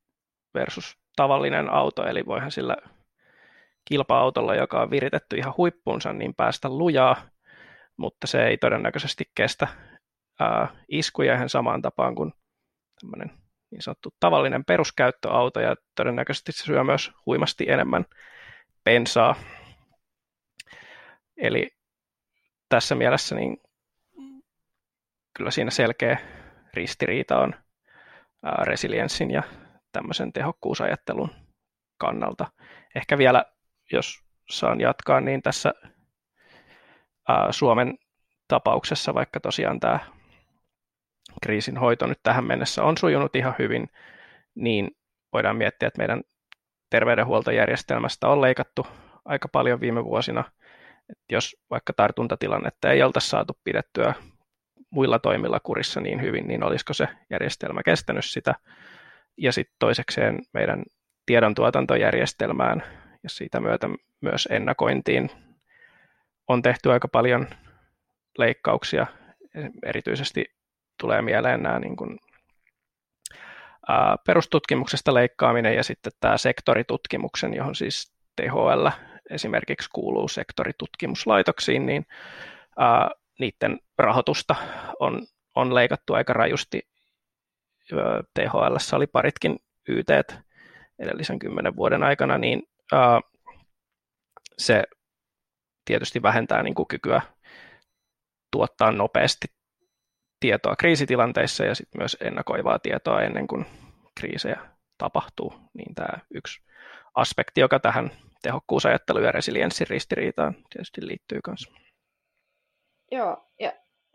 [0.55, 2.76] versus tavallinen auto, eli voihan sillä
[3.84, 7.16] kilpa-autolla, joka on viritetty ihan huippuunsa, niin päästä lujaa,
[7.96, 9.68] mutta se ei todennäköisesti kestä
[10.40, 12.32] ää, iskuja ihan samaan tapaan kuin
[13.01, 13.30] tämmöinen
[13.70, 18.05] niin sanottu tavallinen peruskäyttöauto, ja todennäköisesti se syö myös huimasti enemmän
[18.84, 19.34] bensaa.
[21.41, 21.70] Eli
[22.68, 23.57] tässä mielessä niin
[25.36, 26.18] kyllä siinä selkeä
[26.74, 27.55] ristiriita on
[28.62, 29.43] resilienssin ja
[29.93, 31.30] tämmöisen tehokkuusajattelun
[31.99, 32.47] kannalta.
[32.95, 33.45] Ehkä vielä,
[33.93, 35.74] jos saan jatkaa, niin tässä
[37.51, 37.99] Suomen
[38.49, 40.01] tapauksessa, vaikka tosiaan tämä
[41.43, 43.88] kriisin hoito nyt tähän mennessä on sujunut ihan hyvin,
[44.55, 44.91] niin
[45.32, 46.22] voidaan miettiä, että meidän
[46.91, 48.86] terveydenhuoltojärjestelmästä on leikattu
[49.24, 50.45] aika paljon viime vuosina.
[51.11, 54.14] Että jos vaikka tartuntatilannetta ei oltaisi saatu pidettyä
[54.90, 58.54] muilla toimilla kurissa niin hyvin, niin olisiko se järjestelmä kestänyt sitä.
[59.36, 60.82] Ja sitten toisekseen meidän
[61.26, 62.82] tiedontuotantojärjestelmään
[63.22, 63.88] ja siitä myötä
[64.20, 65.30] myös ennakointiin
[66.48, 67.48] on tehty aika paljon
[68.38, 69.06] leikkauksia.
[69.86, 70.44] Erityisesti
[71.00, 72.18] tulee mieleen nämä niin kuin,
[73.88, 78.88] ää, perustutkimuksesta leikkaaminen ja sitten tämä sektoritutkimuksen, johon siis THL
[79.30, 82.06] esimerkiksi kuuluu sektoritutkimuslaitoksiin, niin
[82.78, 84.56] ää, niiden rahoitusta
[85.00, 86.88] on, on leikattu aika rajusti.
[88.34, 89.56] THL oli paritkin
[89.88, 90.08] YT
[90.98, 92.62] edellisen kymmenen vuoden aikana, niin
[92.92, 93.20] ää,
[94.58, 94.82] se
[95.84, 97.22] tietysti vähentää niin kuin kykyä
[98.50, 99.46] tuottaa nopeasti
[100.40, 103.66] tietoa kriisitilanteissa ja sitten myös ennakoivaa tietoa ennen kuin
[104.14, 104.60] kriisejä
[104.98, 106.62] tapahtuu, niin tämä yksi
[107.14, 108.10] aspekti, joka tähän
[108.43, 111.72] tehokkuusajatteluun ja resilienssin ristiriitaan tietysti liittyy myös.
[113.12, 113.72] Joo, ja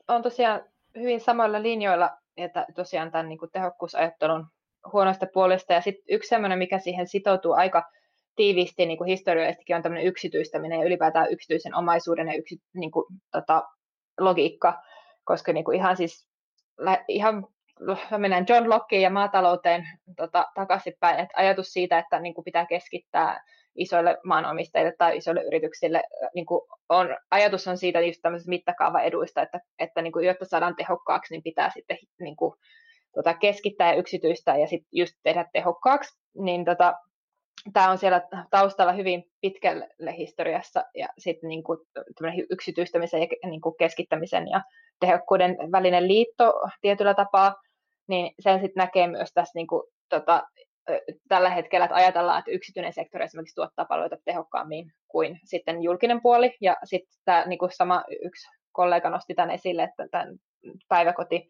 [0.08, 0.62] on tosiaan
[0.96, 4.48] hyvin samoilla linjoilla, että tosiaan tämän niin kuin tehokkuusajattelun
[4.94, 5.74] huonoista puolesta.
[5.74, 7.84] Ja sitten yksi sellainen, mikä siihen sitoutuu aika
[8.36, 13.06] tiiviisti niin kuin historiallisestikin on tämmöinen yksityistäminen ja ylipäätään yksityisen omaisuuden ja yksi, niin kuin,
[13.32, 13.64] tota,
[14.20, 14.82] logiikka,
[15.24, 16.28] koska niin kuin ihan siis
[17.08, 17.48] ihan
[18.18, 19.84] mennään John Lockeen ja maatalouteen
[20.18, 23.44] tota, takaisinpäin, että ajatus siitä, että niin kuin pitää keskittää
[23.76, 26.04] isoille maanomistajille tai isoille yrityksille,
[26.36, 30.76] niin kuin on, ajatus on siitä just tämmöisestä mittakaavaeduista, että, että niin kuin, jotta saadaan
[30.76, 32.54] tehokkaaksi, niin pitää sitten niin kuin,
[33.16, 36.94] tota, keskittää ja yksityistää ja sitten just tehdä tehokkaaksi, niin tota,
[37.74, 41.80] tämä on siellä taustalla hyvin pitkälle historiassa ja sitten niin kuin
[42.52, 44.62] yksityistämisen ja niin kuin keskittämisen ja
[45.00, 47.56] tehokkuuden välinen liitto tietyllä tapaa,
[48.08, 50.44] niin sen sitten näkee myös tässä niin kuin, tota,
[51.28, 56.58] tällä hetkellä, että ajatellaan, että yksityinen sektori esimerkiksi tuottaa palveluita tehokkaammin kuin sitten julkinen puoli.
[56.62, 60.38] Ja sitten tämä niin sama yksi kollega nosti tämän esille, että tämän
[60.90, 61.50] päiväkoti,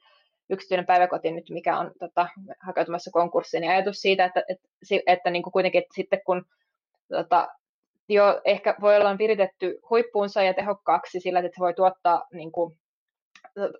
[0.49, 2.27] yksityinen päiväkoti nyt, mikä on tota,
[2.61, 4.67] hakeutumassa konkurssiin, niin ajatus siitä, että, että,
[5.07, 6.45] että niin kuin kuitenkin että sitten kun
[7.09, 7.47] tota,
[8.09, 12.77] jo ehkä voi olla viritetty huippuunsa ja tehokkaaksi sillä, että se voi tuottaa niin kuin,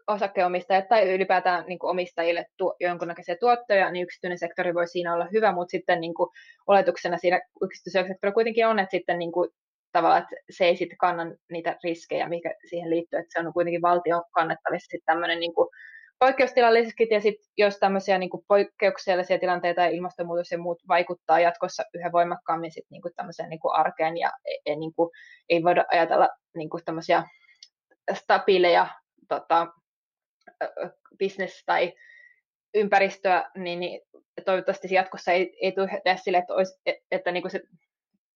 [0.08, 5.28] osakkeenomistajat tai ylipäätään niin kuin omistajille tuo, jonkunnäköisiä tuottoja, niin yksityinen sektori voi siinä olla
[5.34, 6.30] hyvä, mutta sitten niin kuin,
[6.68, 9.50] oletuksena siinä yksityisellä sektorilla kuitenkin on, että sitten niin kuin,
[9.92, 13.82] tavallaan, että se ei sitten kanna niitä riskejä, mikä siihen liittyy, että se on kuitenkin
[13.82, 15.70] valtion kannettavissa sitten tämmöinen niin kuin,
[16.20, 21.84] poikkeustilallisetkin, ja sitten jos tämmöisiä niin kuin poikkeuksellisia tilanteita ja ilmastonmuutos ja muut vaikuttaa jatkossa
[21.94, 25.10] yhä voimakkaammin sitten niin kuin tämmöiseen niin kuin arkeen, ja ei, ei, niin kuin,
[25.50, 27.24] ei voida ajatella niin kuin tämmöisiä
[28.14, 28.88] stabiileja
[29.28, 29.68] tota,
[31.20, 31.94] business tai
[32.76, 34.02] ympäristöä, niin, niin
[34.46, 37.62] toivottavasti jatkossa ei, ei tule tehdä sille, että, olisi, että, että niin kuin se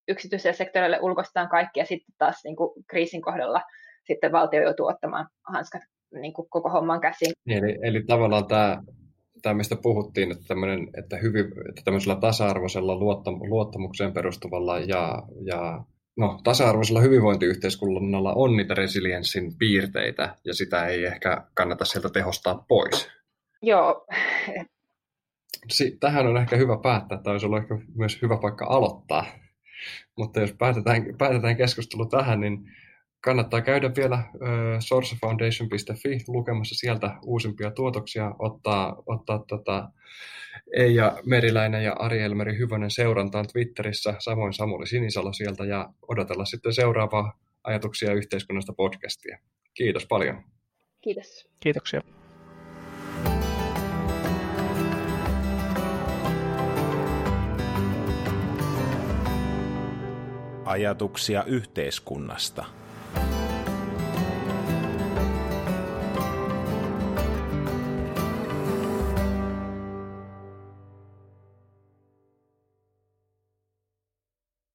[0.07, 3.61] yksityiselle sektorille ulkoistaan kaikki ja sitten taas niin kuin kriisin kohdalla
[4.07, 5.81] sitten valtio joutuu ottamaan hanskat
[6.21, 7.31] niin kuin koko homman käsiin.
[7.45, 8.83] Niin, eli, eli tavallaan tämä,
[9.41, 10.55] tämä, mistä puhuttiin, että,
[10.97, 15.83] että, hyvin, että tämmöisellä tasa-arvoisella luottam, luottamukseen perustuvalla ja, ja
[16.19, 23.09] no, tasa-arvoisella hyvinvointiyhteiskunnalla on niitä resilienssin piirteitä, ja sitä ei ehkä kannata sieltä tehostaa pois.
[23.61, 24.05] Joo.
[25.99, 29.25] Tähän on ehkä hyvä päättää, tai olisi ollut ehkä myös hyvä paikka aloittaa.
[30.17, 32.71] Mutta jos päätetään, päätetään keskustelu tähän, niin
[33.21, 34.25] kannattaa käydä vielä äh,
[34.79, 39.89] sourcefoundation.fi lukemassa sieltä uusimpia tuotoksia, ottaa, ottaa tota,
[40.73, 46.73] Eija Meriläinen ja Ari Elmeri Hyvönen seurantaan Twitterissä, samoin Samuli Sinisalo sieltä ja odotella sitten
[46.73, 49.39] seuraavaa ajatuksia yhteiskunnasta podcastia.
[49.73, 50.43] Kiitos paljon.
[51.01, 51.49] Kiitos.
[51.59, 52.01] Kiitoksia.
[60.65, 62.65] Ajatuksia yhteiskunnasta.